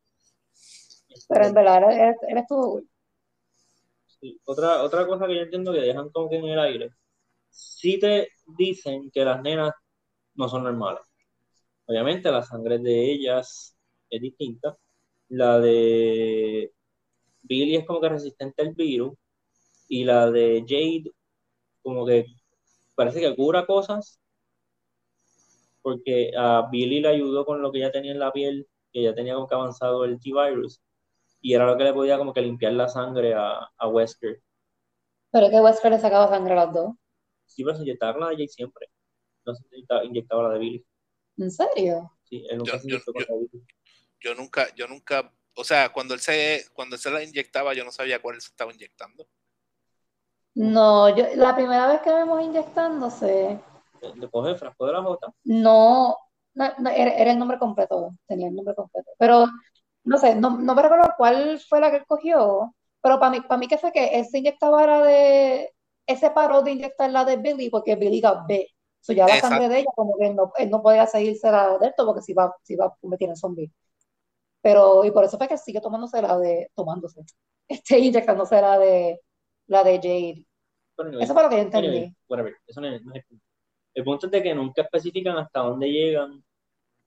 Pero 1.28 1.46
en 1.46 1.54
verdad, 1.54 1.92
él, 1.92 2.14
él 2.28 2.38
estuvo 2.38 2.70
cool. 2.72 2.88
Sí. 4.20 4.40
Otra, 4.44 4.82
otra 4.82 5.06
cosa 5.06 5.26
que 5.26 5.36
yo 5.36 5.42
entiendo 5.42 5.72
que 5.72 5.80
dejan 5.80 6.10
como 6.10 6.28
que 6.30 6.36
en 6.36 6.46
el 6.46 6.58
aire, 6.58 6.90
sí 7.50 7.98
te 7.98 8.28
dicen 8.56 9.10
que 9.12 9.24
las 9.24 9.42
nenas 9.42 9.72
no 10.34 10.48
son 10.48 10.64
normales. 10.64 11.02
Obviamente 11.86 12.30
la 12.30 12.42
sangre 12.42 12.78
de 12.78 13.12
ellas 13.12 13.76
es 14.10 14.20
distinta. 14.20 14.76
La 15.28 15.58
de 15.60 16.72
Billy 17.42 17.76
es 17.76 17.86
como 17.86 18.00
que 18.00 18.08
resistente 18.10 18.62
al 18.62 18.74
virus 18.74 19.14
y 19.88 20.04
la 20.04 20.30
de 20.30 20.64
Jade 20.68 21.12
como 21.82 22.06
que 22.06 22.26
parece 22.96 23.20
que 23.20 23.36
cura 23.36 23.66
cosas 23.66 24.20
porque 25.82 26.32
a 26.36 26.68
Billy 26.70 27.00
le 27.00 27.08
ayudó 27.08 27.44
con 27.44 27.60
lo 27.62 27.72
que 27.72 27.80
ya 27.80 27.90
tenía 27.92 28.12
en 28.12 28.18
la 28.18 28.32
piel, 28.32 28.68
que 28.92 29.02
ya 29.02 29.14
tenía 29.14 29.34
como 29.34 29.48
que 29.48 29.54
avanzado 29.54 30.04
el 30.04 30.20
T-Virus 30.20 30.80
y 31.40 31.54
era 31.54 31.66
lo 31.66 31.76
que 31.76 31.84
le 31.84 31.92
podía 31.94 32.18
como 32.18 32.32
que 32.32 32.42
limpiar 32.42 32.72
la 32.74 32.88
sangre 32.88 33.34
a, 33.34 33.70
a 33.76 33.88
Wesker. 33.88 34.42
Pero 35.32 35.46
es 35.46 35.52
que 35.52 35.60
Wesker 35.60 35.90
le 35.92 35.98
sacaba 35.98 36.28
sangre 36.28 36.54
a 36.54 36.64
los 36.64 36.74
dos. 36.74 36.94
Sí, 37.46 37.62
pero 37.64 37.76
se 37.76 37.84
la 37.84 38.28
de 38.28 38.34
Jade 38.36 38.48
siempre. 38.48 38.88
No 39.46 39.54
se 39.54 39.64
inyectaba 40.04 40.44
la 40.44 40.50
de 40.54 40.58
Billy. 40.60 40.86
¿En 41.42 41.50
serio? 41.50 42.12
Sí, 42.24 42.46
él 42.48 42.58
nunca 42.58 42.72
Yo- 42.72 42.78
se 42.78 42.88
yo- 42.88 42.98
yo-. 43.18 43.48
Yo 44.20 44.34
nunca, 44.36 44.72
yo 44.76 44.86
nunca, 44.86 45.32
o 45.56 45.64
sea, 45.64 45.92
cuando 45.92 46.14
él 46.14 46.20
se, 46.20 46.64
cuando 46.74 46.94
él 46.94 47.02
se 47.02 47.10
la 47.10 47.24
inyectaba, 47.24 47.74
yo 47.74 47.84
no 47.84 47.90
sabía 47.90 48.22
cuál 48.22 48.40
se 48.40 48.50
estaba 48.50 48.72
inyectando. 48.72 49.26
No, 50.54 51.08
yo, 51.16 51.26
la 51.34 51.56
primera 51.56 51.88
vez 51.88 52.02
que 52.02 52.12
vemos 52.12 52.40
inyectándose, 52.42 53.58
Le 54.14 54.30
coge 54.30 54.50
el 54.50 54.56
frasco 54.58 54.86
de 54.86 54.92
la 54.92 55.02
J. 55.02 55.32
no, 55.44 56.16
no, 56.54 56.72
no, 56.78 56.90
era, 56.90 57.10
era 57.14 57.32
el 57.32 57.38
nombre 57.38 57.58
completo, 57.58 58.14
tenía 58.28 58.46
el 58.48 58.54
nombre 58.54 58.76
completo. 58.76 59.10
Pero, 59.18 59.46
no 60.04 60.18
sé, 60.18 60.36
no, 60.36 60.56
no 60.58 60.74
me 60.76 60.82
recuerdo 60.82 61.14
cuál 61.16 61.58
fue 61.68 61.80
la 61.80 61.90
que 61.90 61.96
él 61.96 62.04
cogió, 62.06 62.74
pero 63.00 63.18
para 63.18 63.30
mí, 63.32 63.40
para 63.40 63.58
mí 63.58 63.66
que 63.66 63.78
fue 63.78 63.90
que 63.90 64.20
él 64.20 64.26
se 64.26 64.38
inyectaba 64.38 64.86
la 64.86 65.02
de, 65.02 65.74
él 66.06 66.16
se 66.18 66.30
paró 66.30 66.62
de 66.62 66.72
inyectar 66.72 67.10
la 67.10 67.24
de 67.24 67.38
Billy 67.38 67.70
porque 67.70 67.96
Billy 67.96 68.20
got 68.20 68.46
B. 68.46 68.68
So 69.02 69.12
ya 69.14 69.28
la 69.28 69.36
Exacto. 69.36 69.56
sangre 69.56 69.68
de 69.70 69.80
ella, 69.80 69.90
como 69.96 70.16
que 70.18 70.28
él 70.28 70.36
no, 70.36 70.52
él 70.58 70.70
no 70.70 70.82
podía 70.82 71.06
seguirse 71.08 71.50
la 71.52 71.78
de 71.78 71.88
esto 71.88 72.06
porque 72.06 72.22
se 72.22 72.32
iba, 72.32 72.54
se 72.62 72.74
iba 72.74 72.86
a 72.86 72.96
convertir 73.00 73.28
en 73.30 73.36
zombie. 73.36 73.72
Pero, 74.62 75.04
y 75.04 75.10
por 75.12 75.24
eso 75.24 75.38
fue 75.38 75.48
que 75.48 75.58
sigue 75.58 75.80
tomándose 75.80 76.22
la 76.22 76.38
de, 76.38 76.70
tomándose, 76.74 77.22
este, 77.68 77.98
inyectándose 78.00 78.60
la 78.60 78.78
de, 78.78 79.20
la 79.68 79.84
de 79.84 79.96
Jade. 79.96 80.46
Anyway, 80.98 81.24
Eso 81.24 81.34
fue 81.34 81.42
lo 81.44 81.48
que 81.50 81.56
yo 81.56 81.62
anyway, 81.72 81.96
entendí. 81.98 82.16
whatever, 82.28 82.56
eso 82.66 82.80
no 82.80 82.88
es, 82.88 83.02
no 83.04 83.12
es 83.12 83.16
el 83.18 83.24
punto. 83.24 83.44
El 83.94 84.04
punto 84.04 84.26
es 84.26 84.32
de 84.32 84.42
que 84.42 84.54
nunca 84.54 84.82
especifican 84.82 85.36
hasta 85.38 85.60
dónde 85.60 85.90
llegan 85.90 86.44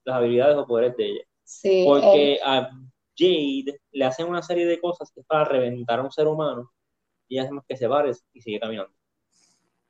las 0.06 0.18
habilidades 0.18 0.58
o 0.58 0.68
poderes 0.68 0.98
de 0.98 1.06
ella. 1.08 1.24
Sí, 1.44 1.88
él- 1.88 1.90
Porque 1.92 2.40
a 2.46 2.70
Jade 3.18 3.80
le 3.92 4.06
hacen 4.06 4.28
una 4.30 4.42
serie 4.44 4.66
de 4.68 4.82
cosas 4.82 5.12
que 5.14 5.22
es 5.22 5.28
para 5.28 5.46
reventar 5.46 6.00
a 6.00 6.04
un 6.04 6.12
ser 6.12 6.28
humano 6.28 6.72
y 7.30 7.36
ella 7.38 7.46
hace 7.46 7.54
más 7.54 7.66
que 7.68 7.78
se 7.78 7.90
pare 7.90 8.12
y 8.34 8.42
sigue 8.42 8.60
caminando. 8.60 8.94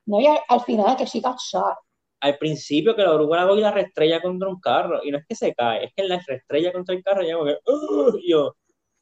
no, 0.05 0.19
y 0.21 0.27
al, 0.27 0.39
al 0.47 0.61
final 0.61 0.95
que 0.97 1.05
she 1.05 1.19
got 1.21 1.39
shot. 1.39 1.77
Al 2.21 2.37
principio 2.37 2.95
que 2.95 3.03
la 3.03 3.11
oruga 3.13 3.37
la 3.41 3.47
coge 3.47 3.59
y 3.59 3.63
la 3.63 3.71
restrella 3.71 4.21
contra 4.21 4.47
un 4.49 4.59
carro 4.59 5.01
y 5.03 5.11
no 5.11 5.17
es 5.17 5.25
que 5.27 5.35
se 5.35 5.53
cae, 5.53 5.85
es 5.85 5.93
que 5.95 6.03
la 6.03 6.19
restrella 6.25 6.71
contra 6.71 6.95
el 6.95 7.03
carro 7.03 7.21
y 7.21 7.25
ella 7.27 7.35
como 7.37 7.45
que, 7.45 7.59
"Ugh", 7.65 8.19
y 8.21 8.31
yo, 8.31 8.55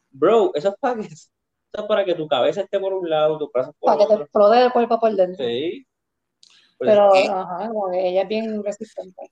bro, 0.09 0.51
eso 0.55 0.69
es 0.69 0.75
para 0.79 0.95
que, 1.01 1.07
eso 1.07 1.29
es 1.73 1.83
para 1.83 2.05
que 2.05 2.15
tu 2.15 2.27
cabeza 2.27 2.61
esté 2.61 2.79
por 2.79 2.93
un 2.93 3.09
lado, 3.09 3.37
tu 3.37 3.49
brazo 3.53 3.73
por 3.79 3.87
para 3.87 3.99
que 3.99 4.05
te 4.07 4.13
otro. 4.13 4.23
explote 4.25 4.61
el 4.61 4.71
cuerpo 4.71 4.99
por 4.99 5.13
dentro. 5.15 5.45
Sí. 5.45 5.85
Pues, 6.77 6.89
Pero, 6.91 7.15
y- 7.15 7.27
ajá, 7.27 7.67
como 7.69 7.91
que 7.91 8.09
ella 8.09 8.23
es 8.23 8.27
bien 8.27 8.63
resistente. 8.63 9.31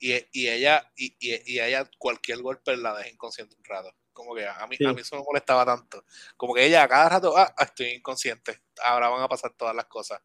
Y, 0.00 0.14
y 0.32 0.48
ella, 0.48 0.90
y, 0.96 1.14
y, 1.20 1.54
y 1.54 1.60
ella 1.60 1.88
cualquier 1.98 2.40
golpe 2.42 2.76
la 2.76 2.96
deja 2.96 3.10
inconsciente 3.10 3.54
un 3.56 3.64
rato. 3.64 3.90
Como 4.12 4.34
que 4.34 4.46
a 4.48 4.66
mí, 4.66 4.76
Sí. 4.76 4.84
a 4.84 4.92
mí 4.92 5.00
eso 5.02 5.16
me 5.16 5.22
molestaba 5.22 5.64
tanto. 5.64 6.02
Como 6.36 6.54
que 6.54 6.64
ella 6.64 6.82
a 6.82 6.88
cada 6.88 7.08
rato, 7.08 7.36
ah, 7.36 7.54
ah, 7.56 7.64
estoy 7.64 7.88
inconsciente. 7.90 8.62
Ahora 8.82 9.10
van 9.10 9.22
a 9.22 9.28
pasar 9.28 9.52
todas 9.56 9.76
las 9.76 9.84
cosas. 9.84 10.20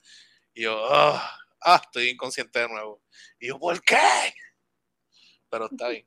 Y 0.53 0.63
yo, 0.63 0.75
ah, 0.91 1.37
ah, 1.63 1.81
estoy 1.83 2.09
inconsciente 2.09 2.59
de 2.59 2.67
nuevo. 2.67 3.01
Y 3.39 3.47
yo, 3.47 3.59
¿por 3.59 3.81
qué? 3.81 3.97
Pero 5.49 5.65
está 5.65 5.89
bien. 5.89 6.05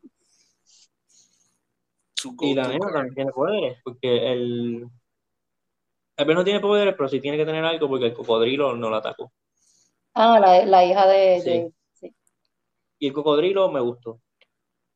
Y 2.40 2.54
la 2.54 2.68
nena 2.68 2.92
también 2.92 3.14
tiene 3.14 3.32
poderes, 3.32 3.78
porque 3.84 4.32
el. 4.32 4.88
El 6.16 6.34
no 6.34 6.44
tiene 6.44 6.60
poderes, 6.60 6.94
pero 6.96 7.08
sí 7.08 7.20
tiene 7.20 7.36
que 7.36 7.44
tener 7.44 7.64
algo 7.64 7.88
porque 7.88 8.06
el 8.06 8.14
cocodrilo 8.14 8.74
no 8.74 8.88
lo 8.88 8.96
atacó. 8.96 9.32
Ah, 10.14 10.40
la, 10.40 10.64
la 10.64 10.84
hija 10.84 11.06
de 11.06 11.72
Sí. 11.92 12.14
Y 12.98 13.08
el 13.08 13.12
cocodrilo 13.12 13.70
me 13.70 13.80
gustó. 13.80 14.20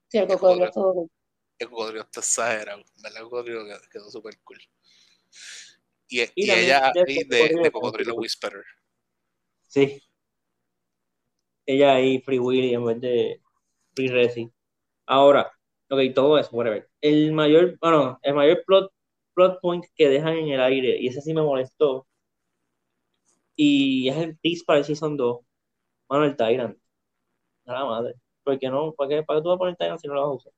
sí, 0.08 0.16
el 0.16 0.26
cocodrilo 0.26 0.64
estuvo 0.64 0.94
cool. 0.94 1.10
El 1.58 1.68
cocodrilo 1.68 2.00
está 2.02 2.20
exagerado. 2.20 2.82
¿Verdad? 3.02 3.18
El 3.18 3.24
cocodrilo 3.24 3.64
quedó, 3.92 4.10
súper 4.10 4.40
cool. 4.42 4.58
Y, 6.08 6.22
y, 6.22 6.30
Y 6.34 6.46
también 6.46 6.66
ella 6.66 6.92
de 6.94 7.00
este 7.06 7.24
de, 7.24 7.38
cocodrilo 7.38 7.62
de 7.62 7.70
cocodrilo 7.70 8.14
Whisperer. 8.14 8.64
Sí. 9.68 10.02
Ella 11.70 11.94
ahí, 11.94 12.20
Free 12.20 12.40
Willy 12.40 12.74
en 12.74 12.84
vez 12.84 13.00
de 13.00 13.40
Free 13.94 14.08
Resi. 14.08 14.50
Ahora, 15.06 15.52
ok, 15.88 16.00
todo 16.12 16.36
eso, 16.36 16.50
whatever. 16.52 16.88
El 17.00 17.32
mayor, 17.32 17.78
bueno, 17.80 18.18
el 18.22 18.34
mayor 18.34 18.64
plot, 18.66 18.92
plot 19.34 19.60
point 19.60 19.84
que 19.94 20.08
dejan 20.08 20.36
en 20.36 20.48
el 20.48 20.60
aire, 20.60 20.98
y 21.00 21.06
ese 21.06 21.20
sí 21.20 21.32
me 21.32 21.42
molestó, 21.42 22.08
y 23.54 24.08
es 24.08 24.16
el 24.16 24.36
tease 24.40 24.64
para 24.66 24.80
el 24.80 24.84
Season 24.84 25.16
2, 25.16 25.40
bueno, 26.08 26.24
el 26.24 26.36
Tyrant. 26.36 26.76
A 27.66 27.72
la 27.72 27.84
madre. 27.84 28.14
¿Por 28.42 28.58
qué 28.58 28.68
no? 28.68 28.92
¿Para 28.92 29.08
qué, 29.08 29.22
para 29.22 29.38
qué 29.38 29.42
tú 29.44 29.48
vas 29.50 29.56
a 29.56 29.58
poner 29.58 29.76
Tyrant 29.76 30.00
si 30.00 30.08
no 30.08 30.14
lo 30.14 30.22
vas 30.22 30.28
a 30.28 30.32
usar? 30.32 30.52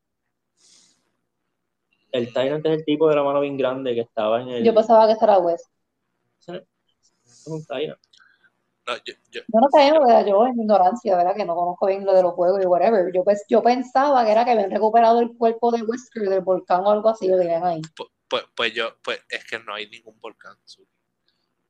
El 2.10 2.32
Tyrant 2.32 2.64
es 2.64 2.72
el 2.72 2.84
tipo 2.86 3.06
de 3.08 3.16
la 3.16 3.22
mano 3.22 3.40
bien 3.40 3.58
grande 3.58 3.94
que 3.94 4.00
estaba 4.00 4.40
en 4.40 4.48
el... 4.48 4.64
Yo 4.64 4.74
pensaba 4.74 5.06
que 5.06 5.22
era 5.22 5.38
West. 5.38 5.70
Es 6.46 7.46
un 7.46 7.62
Tyrant. 7.66 8.00
No, 8.86 8.96
yo, 8.96 9.14
yo, 9.30 9.40
Yo 9.42 9.60
no 9.60 9.68
sabía, 9.70 9.92
¿verdad? 9.92 10.26
yo 10.26 10.44
en 10.46 10.56
mi 10.56 10.62
ignorancia, 10.62 11.16
¿verdad? 11.16 11.36
Que 11.36 11.44
no 11.44 11.54
conozco 11.54 11.86
bien 11.86 12.04
lo 12.04 12.14
de 12.14 12.22
los 12.22 12.34
juegos 12.34 12.60
y 12.62 12.66
whatever. 12.66 13.12
Yo, 13.14 13.22
pues, 13.22 13.44
yo 13.48 13.62
pensaba 13.62 14.24
que 14.24 14.32
era 14.32 14.44
que 14.44 14.50
habían 14.50 14.70
recuperado 14.70 15.20
el 15.20 15.36
cuerpo 15.36 15.70
de 15.70 15.82
Wesker 15.82 16.28
del 16.28 16.40
volcán 16.40 16.80
o 16.84 16.90
algo 16.90 17.08
así, 17.08 17.28
lo 17.28 17.38
tenían 17.38 17.64
ahí. 17.64 17.80
pues, 17.96 18.08
pues, 18.28 18.44
pues 18.56 18.74
yo, 18.74 18.96
pues 19.04 19.20
es 19.28 19.44
que 19.44 19.58
no 19.60 19.74
hay 19.74 19.88
ningún 19.88 20.18
volcán. 20.20 20.56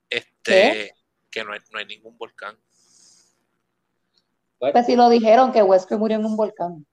Este, 0.09 0.33
¿Qué? 0.45 0.91
que 1.31 1.45
no 1.45 1.53
hay, 1.53 1.61
no 1.71 1.79
hay 1.79 1.87
ningún 1.87 2.17
volcán. 2.17 2.57
Pues 4.59 4.87
si 4.87 4.95
lo 4.95 5.09
dijeron 5.09 5.51
que 5.53 5.63
Wesker 5.63 5.99
murió 5.99 6.19
en 6.19 6.25
un 6.25 6.37
volcán. 6.37 6.87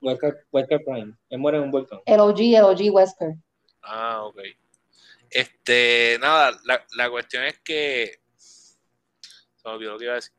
Wesker 0.00 0.82
Prime. 0.84 1.14
Él 1.30 1.38
muere 1.38 1.58
en 1.58 1.64
un 1.64 1.70
volcán. 1.70 2.00
El 2.06 2.18
OG, 2.18 2.40
el 2.40 2.64
OG 2.64 2.92
Wesker. 2.92 3.34
Ah, 3.82 4.24
ok. 4.24 4.40
Este, 5.30 6.18
nada, 6.20 6.58
la, 6.64 6.84
la 6.96 7.08
cuestión 7.08 7.44
es 7.44 7.60
que. 7.60 8.21
Se 9.62 9.68
me 9.68 9.74
olvidó 9.74 9.92
lo 9.92 9.98
que 9.98 10.04
iba 10.04 10.12
a 10.14 10.16
decir. 10.16 10.32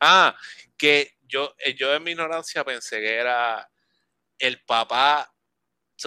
Ah, 0.00 0.34
que 0.76 1.10
yo, 1.20 1.54
eh, 1.58 1.74
yo 1.74 1.94
en 1.94 2.02
mi 2.02 2.12
ignorancia 2.12 2.64
pensé 2.64 3.00
que 3.00 3.14
era 3.16 3.68
el 4.38 4.62
papá. 4.64 5.30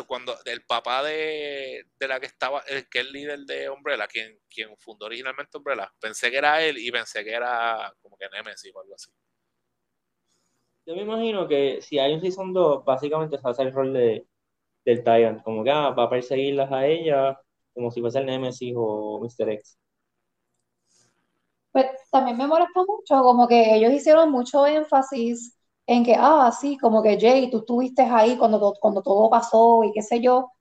cuando 0.08 0.36
el 0.46 0.66
papá 0.66 1.04
de, 1.04 1.86
de 2.00 2.08
la 2.08 2.20
que 2.20 2.26
estaba, 2.26 2.62
el 2.68 2.90
que 2.90 3.02
es 3.02 3.06
el 3.06 3.14
líder 3.14 3.40
de 3.42 3.70
Umbrella, 3.70 4.08
quien, 4.08 4.40
quien 4.50 4.76
fundó 4.78 5.06
originalmente 5.06 5.58
Umbrella, 5.58 5.94
pensé 6.00 6.32
que 6.32 6.38
era 6.38 6.64
él 6.64 6.78
y 6.80 6.92
pensé 6.92 7.24
que 7.24 7.32
era 7.32 7.94
como 8.02 8.18
que 8.18 8.28
Nemesis 8.30 8.74
o 8.74 8.82
algo 8.82 8.96
así. 8.96 9.12
Yo 10.86 10.96
me 10.96 11.04
imagino 11.04 11.48
que 11.48 11.82
si 11.82 12.00
hay 12.00 12.14
un 12.14 12.22
Season 12.22 12.52
2, 12.52 12.84
básicamente 12.84 13.38
se 13.38 13.48
hacer 13.48 13.68
el 13.68 13.74
rol 13.74 13.94
de, 13.94 14.28
del 14.86 15.04
Tyrant. 15.04 15.44
Como 15.44 15.64
que 15.64 15.72
ah, 15.72 15.92
va 15.92 16.04
a 16.04 16.10
perseguirlas 16.10 16.72
a 16.72 16.86
ella, 16.88 17.40
como 17.74 17.92
si 17.92 18.02
fuese 18.02 18.20
el 18.20 18.26
Nemesis 18.26 18.74
o 18.76 19.20
Mr. 19.22 19.50
X. 19.52 19.78
Pues 21.74 21.88
también 22.12 22.38
me 22.38 22.48
molesta 22.48 22.82
mucho, 22.88 23.24
como 23.24 23.48
que 23.48 23.76
ellos 23.76 23.92
hicieron 23.92 24.32
mucho 24.32 24.66
énfasis 24.68 25.58
en 25.88 26.06
que, 26.06 26.16
ah, 26.18 26.52
sí, 26.52 26.78
como 26.78 27.02
que 27.02 27.20
Jay, 27.20 27.50
tú 27.50 27.58
estuviste 27.60 28.04
ahí 28.04 28.38
cuando, 28.38 28.74
cuando 28.80 29.02
todo 29.02 29.30
pasó 29.30 29.84
y 29.84 29.92
qué 29.92 30.02
sé 30.04 30.22
yo. 30.22 30.52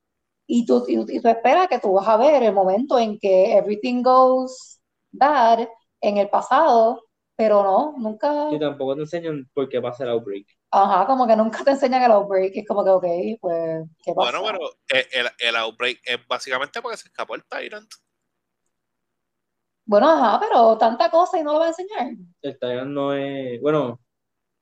y 0.47 0.67
tú, 0.67 0.85
y, 0.89 1.21
tú 1.21 1.29
esperas 1.29 1.69
que 1.69 1.79
tú 1.81 1.93
vas 1.93 2.09
a 2.09 2.17
ver 2.17 2.43
el 2.43 2.55
momento 2.55 2.99
en 2.99 3.19
que 3.19 3.57
everything 3.57 4.03
goes 4.03 4.81
bad 5.13 5.69
en 6.01 6.17
el 6.17 6.31
pasado, 6.31 7.05
pero 7.37 7.63
no, 7.63 7.95
nunca. 7.99 8.49
Y 8.51 8.59
tampoco 8.59 8.95
te 8.97 9.03
enseñan 9.03 9.49
por 9.55 9.69
qué 9.69 9.83
pasa 9.83 10.05
el 10.05 10.11
outbreak. 10.11 10.47
Ajá, 10.71 11.07
como 11.07 11.27
que 11.27 11.37
nunca 11.37 11.63
te 11.63 11.73
enseñan 11.73 12.03
el 12.05 12.13
outbreak, 12.13 12.57
es 12.57 12.67
como 12.67 12.85
que, 12.85 12.91
ok, 12.91 13.07
pues, 13.41 13.85
¿qué 14.03 14.15
pasa? 14.15 14.41
Bueno, 14.41 14.59
pero 14.89 15.03
el, 15.13 15.29
el 15.39 15.57
outbreak 15.57 16.01
es 16.05 16.27
básicamente 16.27 16.81
porque 16.81 16.97
se 16.97 17.09
escapó 17.09 17.35
el 17.35 17.45
Tyrant. 17.45 17.91
Bueno, 19.93 20.09
ajá, 20.09 20.41
pero 20.41 20.79
tanta 20.79 21.11
cosa 21.11 21.39
y 21.39 21.43
no 21.43 21.53
lo 21.53 21.59
va 21.59 21.67
a 21.67 21.69
enseñar. 21.69 22.13
El 22.41 22.59
Tyrant 22.59 22.91
no 22.91 23.13
es, 23.13 23.61
bueno, 23.61 24.01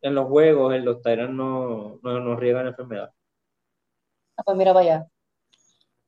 en 0.02 0.16
los 0.16 0.26
juegos, 0.26 0.74
en 0.74 0.84
los 0.84 1.00
Tyrants 1.02 1.32
no, 1.32 2.00
no, 2.02 2.18
no 2.18 2.34
riegan 2.34 2.66
enfermedad. 2.66 3.12
Ah, 4.36 4.42
pues 4.44 4.56
mira 4.56 4.74
para 4.74 4.84
allá. 4.84 5.06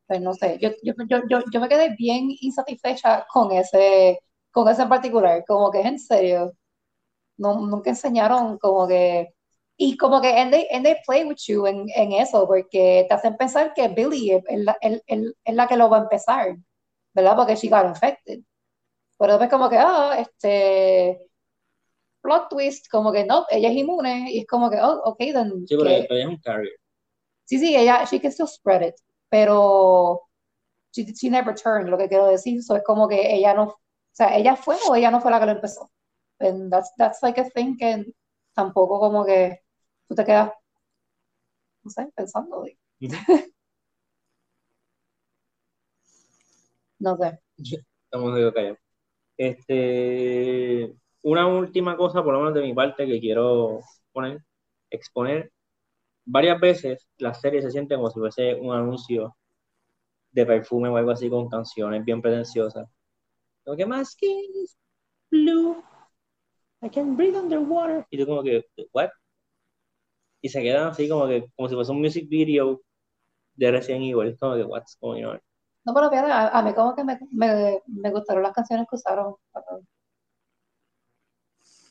Pues 0.08 0.20
no 0.20 0.34
sé, 0.34 0.58
yo, 0.60 0.70
yo, 0.82 0.94
yo, 1.28 1.38
yo, 1.52 1.60
me 1.60 1.68
quedé 1.68 1.94
bien 1.96 2.30
insatisfecha 2.40 3.24
con 3.32 3.52
ese, 3.52 4.18
con 4.50 4.66
ese 4.66 4.82
en 4.82 4.88
particular, 4.88 5.44
como 5.46 5.70
que 5.70 5.82
es 5.82 5.86
en 5.86 5.98
serio. 6.00 6.52
No, 7.36 7.60
nunca 7.60 7.90
enseñaron 7.90 8.58
como 8.58 8.88
que 8.88 9.34
y 9.76 9.96
como 9.96 10.20
que 10.20 10.36
and 10.36 10.52
they, 10.52 10.66
and 10.72 10.84
they 10.84 10.96
play 11.06 11.24
with 11.24 11.38
you 11.46 11.68
en, 11.68 11.86
en, 11.94 12.10
eso, 12.10 12.44
porque 12.48 13.06
te 13.08 13.14
hacen 13.14 13.36
pensar 13.36 13.72
que 13.72 13.86
Billy 13.86 14.32
es, 14.32 14.42
la, 14.48 14.76
es, 14.80 15.00
es, 15.06 15.54
la 15.54 15.68
que 15.68 15.76
lo 15.76 15.88
va 15.88 15.98
a 15.98 16.02
empezar, 16.02 16.56
¿verdad? 17.14 17.36
Porque 17.36 17.54
she 17.54 17.68
got 17.68 17.86
infected. 17.86 18.42
Pero 19.22 19.34
después 19.34 19.50
como 19.50 19.70
que, 19.70 19.78
ah, 19.78 20.16
este, 20.18 21.30
plot 22.22 22.48
twist, 22.50 22.88
como 22.90 23.12
que 23.12 23.24
no, 23.24 23.46
ella 23.50 23.68
es 23.68 23.76
inmune, 23.76 24.32
y 24.32 24.40
es 24.40 24.48
como 24.48 24.68
que, 24.68 24.80
oh, 24.82 25.00
ok, 25.04 25.18
then. 25.18 25.64
Sí, 25.64 25.76
pero 25.76 25.90
ella 25.90 26.06
es 26.08 26.26
un 26.26 26.38
carrier. 26.38 26.74
Sí, 27.44 27.60
sí, 27.60 27.76
ella, 27.76 28.02
she 28.04 28.20
can 28.20 28.32
still 28.32 28.48
spread 28.48 28.82
it, 28.82 28.96
pero 29.28 30.22
she, 30.90 31.04
she 31.14 31.30
never 31.30 31.54
turned, 31.54 31.88
lo 31.88 31.96
que 31.96 32.08
quiero 32.08 32.26
decir, 32.26 32.58
eso 32.58 32.74
es 32.74 32.82
como 32.82 33.06
que 33.06 33.32
ella 33.32 33.54
no, 33.54 33.62
o 33.68 33.78
sea, 34.10 34.36
ella 34.36 34.56
fue 34.56 34.76
o 34.88 34.96
ella 34.96 35.12
no 35.12 35.20
fue 35.20 35.30
la 35.30 35.38
que 35.38 35.46
lo 35.46 35.52
empezó. 35.52 35.88
And 36.40 36.72
that's, 36.72 36.90
that's 36.96 37.22
like 37.22 37.40
a 37.40 37.48
thing 37.48 37.76
que 37.76 38.12
tampoco 38.56 38.98
como 38.98 39.24
que 39.24 39.60
tú 40.08 40.16
te 40.16 40.24
quedas, 40.24 40.50
no 41.84 41.90
sé, 41.92 42.08
pensando. 42.16 42.64
no 46.98 47.16
sé. 47.16 47.40
Estamos 48.10 48.34
de 48.34 48.52
callados. 48.52 48.82
Este, 49.36 50.94
una 51.22 51.46
última 51.46 51.96
cosa, 51.96 52.22
por 52.22 52.34
lo 52.34 52.40
menos 52.40 52.54
de 52.54 52.62
mi 52.62 52.74
parte, 52.74 53.06
que 53.06 53.20
quiero 53.20 53.80
poner, 54.12 54.38
exponer. 54.90 55.52
Varias 56.24 56.60
veces 56.60 57.08
la 57.18 57.34
serie 57.34 57.62
se 57.62 57.70
siente 57.70 57.96
como 57.96 58.10
si 58.10 58.20
fuese 58.20 58.54
un 58.54 58.74
anuncio 58.74 59.36
de 60.32 60.46
perfume 60.46 60.88
o 60.88 60.96
algo 60.96 61.10
así 61.12 61.28
con 61.28 61.48
canciones 61.48 62.04
bien 62.04 62.22
pretenciosas. 62.22 62.88
Lo 63.64 63.76
que 63.76 63.86
más 63.86 64.16
que 64.16 64.28
blue, 65.30 65.82
I 66.82 66.90
can 66.90 67.16
breathe 67.16 67.36
underwater. 67.36 68.06
Y 68.10 68.18
tú 68.18 68.26
como 68.26 68.42
que, 68.42 68.64
what? 68.92 69.10
Y 70.40 70.48
se 70.48 70.62
quedan 70.62 70.88
así 70.88 71.08
como 71.08 71.28
que, 71.28 71.46
como 71.56 71.68
si 71.68 71.74
fuese 71.74 71.92
un 71.92 72.00
music 72.00 72.28
video 72.28 72.82
de 73.54 73.70
Resident 73.70 74.04
Evil. 74.04 74.36
Como 74.38 74.56
que, 74.56 74.64
what's 74.64 74.96
going 75.00 75.24
on? 75.24 75.40
No, 75.84 75.94
pero 75.94 76.10
fíjate, 76.10 76.30
a, 76.30 76.48
a 76.48 76.62
mí 76.62 76.72
como 76.74 76.94
que 76.94 77.04
me, 77.04 77.18
me, 77.32 77.82
me, 77.86 78.10
gustaron 78.10 78.42
las 78.42 78.52
canciones 78.52 78.86
que 78.88 78.96
usaron 78.96 79.34
para, 79.50 79.66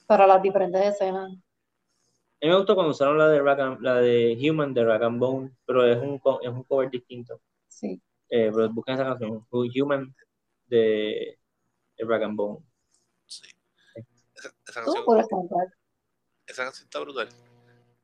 para 0.07 0.27
las 0.27 0.41
diferentes 0.41 0.81
escenas. 0.85 1.31
A 1.31 2.45
mí 2.45 2.49
me 2.49 2.55
gustó 2.55 2.73
cuando 2.73 2.91
usaron 2.91 3.17
la 3.17 3.27
de, 3.27 3.43
la 3.81 3.95
de 3.95 4.37
Human 4.41 4.73
de 4.73 4.85
Rag 4.85 5.03
and 5.03 5.19
Bone, 5.19 5.55
pero 5.65 5.85
es 5.85 5.97
un, 5.97 6.21
es 6.41 6.49
un 6.49 6.63
cover 6.63 6.89
distinto. 6.89 7.41
Sí. 7.67 8.01
Eh, 8.29 8.49
pero 8.53 8.69
busquen 8.69 8.95
esa 8.95 9.03
canción, 9.03 9.45
Human 9.51 10.15
de, 10.67 11.37
de 11.97 12.05
Rag 12.05 12.23
and 12.23 12.37
Bone. 12.37 12.59
Sí. 13.25 13.49
Esa, 14.33 14.49
esa 14.67 14.83
canción, 14.83 15.05
esa 16.47 16.63
canción 16.63 16.85
está 16.85 16.99
brutal. 16.99 17.29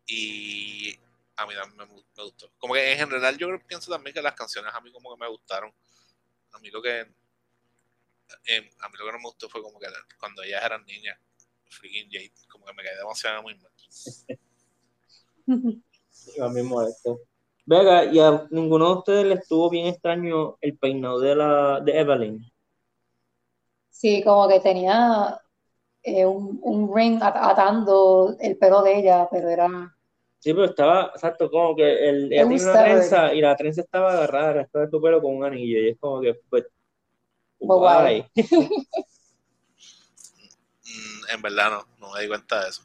Y 0.05 0.97
a 1.37 1.45
mí 1.45 1.53
también 1.53 1.77
me, 1.77 1.85
me, 1.85 2.23
gustó. 2.23 2.51
Como 2.57 2.73
que 2.73 2.91
en 2.91 2.97
general 2.97 3.37
yo 3.37 3.47
pienso 3.67 3.91
también 3.91 4.13
que 4.13 4.21
las 4.21 4.33
canciones 4.33 4.73
a 4.73 4.81
mí 4.81 4.91
como 4.91 5.15
que 5.15 5.19
me 5.19 5.29
gustaron. 5.29 5.71
A 6.51 6.59
mí 6.59 6.69
lo 6.71 6.81
que 6.81 7.07
eh, 8.47 8.69
a 8.81 8.89
mí 8.89 8.95
lo 8.97 9.05
que 9.05 9.11
no 9.11 9.19
me 9.19 9.25
gustó 9.25 9.47
fue 9.47 9.61
como 9.61 9.79
que 9.79 9.87
cuando 10.19 10.43
ellas 10.43 10.63
eran 10.65 10.85
niñas, 10.85 11.17
freaking 11.69 12.09
Jade, 12.11 12.33
como 12.49 12.65
que 12.65 12.73
me 12.73 12.83
quedé 12.83 12.97
demasiado 12.97 13.41
muy 13.41 13.55
mal. 13.55 13.71
a 16.41 16.49
mí 16.49 16.55
me 16.55 16.63
molestó. 16.63 17.19
Venga, 17.65 18.05
y 18.05 18.19
a 18.19 18.47
ninguno 18.49 18.87
de 18.87 18.93
ustedes 18.93 19.25
le 19.25 19.35
estuvo 19.35 19.69
bien 19.69 19.87
extraño 19.87 20.57
el 20.61 20.77
peinado 20.77 21.19
de 21.19 21.35
la 21.35 21.81
de 21.81 21.99
Evelyn. 21.99 22.51
Sí, 23.89 24.23
como 24.23 24.47
que 24.47 24.59
tenía 24.59 25.41
eh, 26.03 26.25
un, 26.25 26.59
un, 26.63 26.95
ring 26.95 27.21
atando 27.21 28.35
el 28.39 28.57
pelo 28.57 28.81
de 28.83 28.99
ella, 28.99 29.27
pero 29.29 29.49
era 29.49 29.96
Sí, 30.39 30.53
pero 30.53 30.65
estaba, 30.65 31.11
exacto, 31.15 31.49
como 31.49 31.75
que 31.75 32.09
el, 32.09 32.31
ella 32.31 32.47
tiene 32.47 32.63
una 32.63 32.83
trenza 32.83 33.33
y 33.33 33.41
la 33.41 33.55
trenza 33.55 33.81
estaba 33.81 34.13
agarrada 34.13 34.61
estaba 34.61 34.85
de 34.85 34.91
su 34.91 35.01
pelo 35.01 35.21
con 35.21 35.35
un 35.35 35.45
anillo 35.45 35.79
y 35.79 35.89
es 35.89 35.99
como 35.99 36.21
que, 36.21 36.39
pues, 36.49 36.65
guay. 37.59 38.25
Mm, 40.87 41.35
en 41.35 41.41
verdad 41.41 41.69
no, 41.69 41.85
no 41.99 42.13
me 42.13 42.21
di 42.21 42.29
cuenta 42.29 42.63
de 42.63 42.69
eso. 42.69 42.81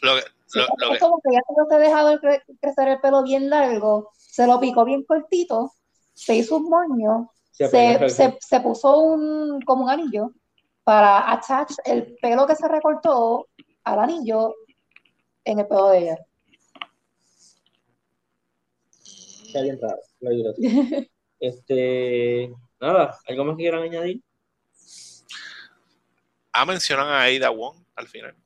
Lo 0.00 0.14
que, 0.16 0.22
lo, 0.54 0.66
lo 0.78 0.94
es 0.94 1.00
como 1.00 1.20
que 1.20 1.34
ya 1.34 1.40
se 1.68 1.74
ha 1.74 1.78
dejado 1.78 2.18
crecer 2.60 2.88
el 2.88 3.00
pelo 3.00 3.22
bien 3.22 3.50
largo, 3.50 4.12
se 4.16 4.46
lo 4.46 4.58
picó 4.58 4.84
bien 4.86 5.04
cortito, 5.04 5.74
se 6.14 6.36
hizo 6.36 6.56
un 6.56 6.70
moño, 6.70 7.30
se, 7.52 7.68
se, 8.08 8.38
se, 8.40 8.60
puso 8.60 8.98
un, 8.98 9.60
como 9.62 9.84
un 9.84 9.90
anillo 9.90 10.32
para 10.84 11.30
attach 11.32 11.72
el 11.84 12.16
pelo 12.20 12.46
que 12.46 12.56
se 12.56 12.66
recortó 12.66 13.48
al 13.84 13.98
anillo 13.98 14.54
en 15.44 15.58
el 15.58 15.66
pelo 15.66 15.88
de 15.90 15.98
ella. 15.98 16.18
Está 19.46 19.62
bien 19.62 19.78
raro, 19.80 20.00
lo 20.20 20.30
digo 20.30 20.52
Este, 21.40 22.50
nada, 22.80 23.18
¿algo 23.26 23.44
más 23.44 23.56
que 23.56 23.62
quieran 23.62 23.82
añadir? 23.82 24.22
Ah, 26.52 26.64
mencionan 26.64 27.08
a 27.08 27.24
Ada 27.24 27.50
Wong 27.50 27.84
al 27.96 28.08
final. 28.08 28.36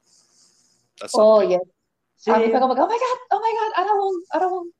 oh, 1.13 1.43
yeah. 1.43 1.61
Sí. 2.17 2.31
A 2.31 2.39
mí 2.39 2.51
fue 2.51 2.59
como 2.59 2.75
que, 2.75 2.81
oh 2.81 2.89
my 2.89 2.95
god, 2.95 3.19
oh 3.31 3.41
my 3.41 3.53
god, 3.53 3.73
Ada 3.77 3.95
Wong, 3.95 4.25
Ada 4.31 4.49
Wong. 4.49 4.73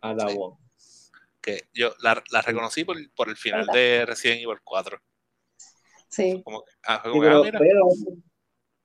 Ada 0.00 0.26
Wong. 0.34 0.58
Que 1.40 1.68
yo 1.72 1.94
la, 2.00 2.22
la 2.30 2.42
reconocí 2.42 2.84
por, 2.84 2.96
por, 3.14 3.28
el 3.28 3.36
final 3.36 3.66
de 3.66 4.04
Resident 4.06 4.42
Evil 4.42 4.58
4. 4.64 4.98
Sí. 6.08 6.42
Como 6.44 6.64
que, 6.64 6.72
ah, 6.86 7.02
como 7.02 7.14
sí, 7.14 7.20
pero, 7.20 7.44
mira. 7.44 7.58
pero, 7.58 7.88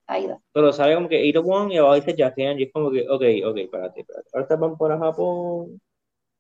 Aida. 0.07 0.41
Pero 0.53 0.71
sale 0.71 0.95
como 0.95 1.09
que 1.09 1.29
Ada 1.29 1.41
Wong 1.41 1.71
y 1.71 1.77
abajo 1.77 1.95
dice 1.95 2.15
Jackie 2.15 2.43
y 2.43 2.63
es 2.63 2.71
como 2.71 2.89
que, 2.89 3.01
ok, 3.01 3.23
ok, 3.45 3.57
espérate, 3.57 4.01
espérate. 4.01 4.29
Ahora 4.33 4.55
van 4.55 4.77
para 4.77 4.97
Japón, 4.97 5.81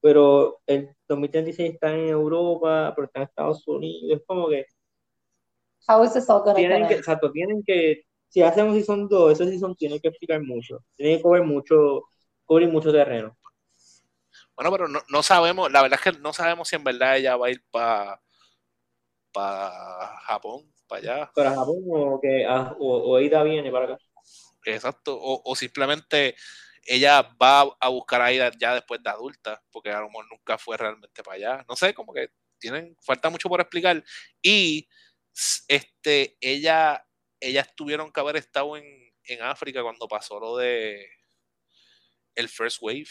pero 0.01 0.61
el 0.65 0.95
2036 1.07 1.73
está 1.73 1.93
en 1.93 2.07
Europa, 2.07 2.93
pero 2.95 3.05
está 3.07 3.19
en 3.19 3.27
Estados 3.27 3.67
Unidos, 3.67 4.19
es 4.19 4.25
como 4.25 4.47
que. 4.47 4.65
How 5.87 6.03
is 6.03 6.13
this 6.13 6.29
all 6.29 6.39
gonna 6.39 6.55
tienen 6.55 6.87
que, 6.87 6.93
exacto, 6.95 7.31
tienen 7.31 7.61
que, 7.63 8.03
si 8.29 8.41
hacen 8.41 8.67
un 8.67 8.75
season 8.75 9.07
2, 9.07 9.33
ese 9.33 9.49
season 9.49 9.75
tiene 9.75 9.99
que 9.99 10.07
explicar 10.07 10.41
mucho, 10.41 10.83
tiene 10.95 11.17
que 11.17 11.23
cubrir 11.23 11.43
mucho, 11.43 12.03
cubrir 12.45 12.69
mucho 12.69 12.91
terreno. 12.91 13.37
Bueno, 14.55 14.71
pero 14.71 14.87
no, 14.87 14.99
no, 15.09 15.21
sabemos, 15.21 15.71
la 15.71 15.81
verdad 15.81 15.99
es 16.03 16.13
que 16.13 16.19
no 16.19 16.33
sabemos 16.33 16.69
si 16.69 16.77
en 16.77 16.83
verdad 16.83 17.17
ella 17.17 17.35
va 17.35 17.47
a 17.47 17.51
ir 17.51 17.61
para 17.69 18.19
pa 19.31 20.19
Japón 20.25 20.63
para 20.87 21.01
allá. 21.01 21.31
Para 21.33 21.51
Japón 21.51 21.83
o 21.87 22.19
que 22.21 22.45
ah, 22.45 22.75
o, 22.79 23.13
o 23.13 23.19
Ida 23.19 23.43
viene 23.43 23.71
para 23.71 23.85
acá. 23.85 23.97
Exacto, 24.65 25.15
o, 25.15 25.41
o, 25.45 25.55
simplemente 25.55 26.35
ella 26.83 27.21
va 27.41 27.61
a 27.79 27.89
buscar 27.89 28.21
a 28.21 28.31
Ida 28.31 28.51
ya 28.59 28.73
después 28.73 29.01
de 29.01 29.09
adulta, 29.09 29.63
porque 29.71 29.91
a 29.91 30.01
lo 30.01 30.07
mejor 30.07 30.25
nunca 30.29 30.57
fue 30.57 30.77
realmente 30.77 31.23
para 31.23 31.35
allá. 31.35 31.65
No 31.69 31.75
sé, 31.75 31.93
como 31.93 32.13
que 32.13 32.29
tienen, 32.59 32.95
falta 33.01 33.29
mucho 33.29 33.49
por 33.49 33.61
explicar. 33.61 34.03
Y 34.41 34.87
este, 35.67 36.37
ella, 36.41 37.05
ellas 37.39 37.73
tuvieron 37.75 38.11
que 38.11 38.19
haber 38.19 38.37
estado 38.37 38.77
en, 38.77 38.85
en 39.23 39.41
África 39.41 39.83
cuando 39.83 40.07
pasó 40.07 40.39
lo 40.39 40.57
de 40.57 41.07
el 42.35 42.49
First 42.49 42.77
Wave, 42.81 43.07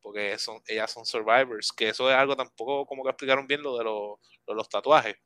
porque 0.00 0.38
son, 0.38 0.62
ellas 0.66 0.90
son 0.92 1.04
survivors, 1.04 1.72
que 1.72 1.88
eso 1.88 2.10
es 2.10 2.16
algo 2.16 2.36
tampoco 2.36 2.86
como 2.86 3.02
que 3.02 3.10
explicaron 3.10 3.46
bien 3.46 3.62
lo 3.62 3.76
de, 3.76 3.84
lo, 3.84 4.20
lo 4.46 4.54
de 4.54 4.54
los 4.54 4.68
tatuajes. 4.68 5.16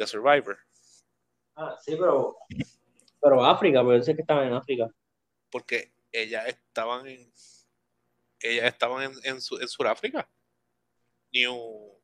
The 0.00 0.06
Survivor. 0.06 0.56
Ah, 1.56 1.76
sí, 1.78 1.94
pero, 1.94 2.34
pero 3.20 3.44
África, 3.44 3.84
pero 3.84 4.02
sé 4.02 4.14
que 4.14 4.22
estaban 4.22 4.46
en 4.46 4.54
África. 4.54 4.88
Porque 5.50 5.92
ellas 6.10 6.46
estaban 6.46 7.06
en 7.06 7.30
ellas 8.40 8.64
estaban 8.64 9.02
en, 9.02 9.12
en, 9.24 9.36
en 9.36 9.68
Sudáfrica. 9.68 10.26
New 11.34 12.00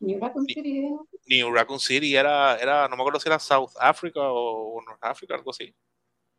New 0.00 0.18
Raccoon 0.18 0.46
City. 0.46 0.88
New 1.26 1.52
Raccoon 1.52 1.78
City 1.78 2.16
era, 2.16 2.56
era, 2.56 2.88
no 2.88 2.96
me 2.96 3.02
acuerdo 3.02 3.20
si 3.20 3.28
era 3.28 3.38
South 3.38 3.72
Africa 3.78 4.20
o 4.22 4.80
North 4.80 5.04
Africa, 5.04 5.34
algo 5.34 5.50
así. 5.50 5.74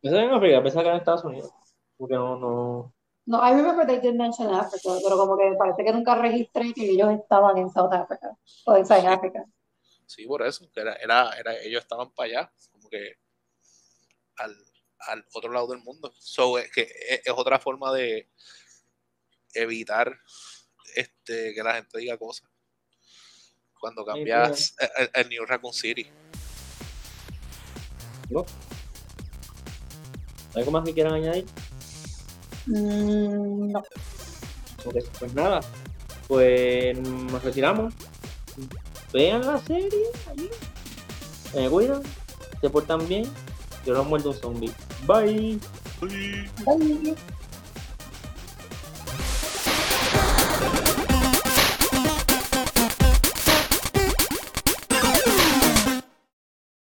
Eso 0.01 0.17
en 0.17 0.31
África, 0.31 0.63
pensaba 0.63 0.81
que 0.81 0.87
era 0.87 0.95
en 0.95 1.01
Estados 1.01 1.23
Unidos. 1.23 1.53
Porque 1.97 2.15
no, 2.15 2.35
no. 2.35 2.93
No, 3.27 3.47
I 3.47 3.53
remember 3.53 3.85
they 3.85 3.99
did 3.99 4.15
mention 4.15 4.51
Africa, 4.51 4.89
pero 5.03 5.17
como 5.17 5.37
que 5.37 5.53
parece 5.55 5.83
que 5.83 5.93
nunca 5.93 6.15
registré 6.15 6.73
que 6.73 6.89
ellos 6.89 7.11
estaban 7.11 7.57
en 7.57 7.69
South 7.69 7.93
Africa 7.93 8.35
o 8.65 8.75
en 8.75 8.85
South 8.85 9.05
Africa. 9.05 9.45
Sí, 10.07 10.25
por 10.25 10.41
eso, 10.41 10.71
que 10.71 10.79
era, 10.79 10.93
era, 10.95 11.37
era, 11.37 11.55
ellos 11.59 11.81
estaban 11.81 12.11
para 12.13 12.29
allá, 12.29 12.53
como 12.71 12.89
que 12.89 13.17
al, 14.37 14.55
al 14.99 15.25
otro 15.33 15.51
lado 15.51 15.67
del 15.67 15.79
mundo. 15.79 16.13
So, 16.17 16.57
es, 16.57 16.71
que 16.71 16.83
es, 16.83 17.21
es 17.25 17.33
otra 17.35 17.59
forma 17.59 17.93
de 17.93 18.29
evitar 19.53 20.17
este, 20.95 21.53
que 21.53 21.61
la 21.61 21.75
gente 21.75 21.99
diga 21.99 22.17
cosas. 22.17 22.49
Cuando 23.79 24.05
cambias 24.05 24.75
el, 24.97 25.09
el 25.13 25.29
New 25.29 25.45
Raccoon 25.45 25.73
City. 25.73 26.09
¿No? 28.29 28.45
¿Algo 30.55 30.71
más 30.71 30.85
que 30.85 30.93
quieran 30.93 31.13
añadir? 31.13 31.45
Mm, 32.65 33.71
no. 33.71 33.83
Pues 35.19 35.33
nada, 35.33 35.59
pues 36.27 36.97
nos 36.97 37.43
retiramos. 37.43 37.93
Vean 39.13 39.45
la 39.45 39.59
serie 39.59 40.05
allí. 40.29 40.49
Me 41.55 41.69
cuidan, 41.69 42.01
se 42.61 42.69
portan 42.69 43.07
bien. 43.07 43.25
Yo 43.85 43.93
no 43.93 44.03
muerto 44.03 44.31
un 44.31 44.35
zombie. 44.35 44.71
Bye. 45.05 45.59
Uy. 46.01 46.49
Bye. 46.65 47.15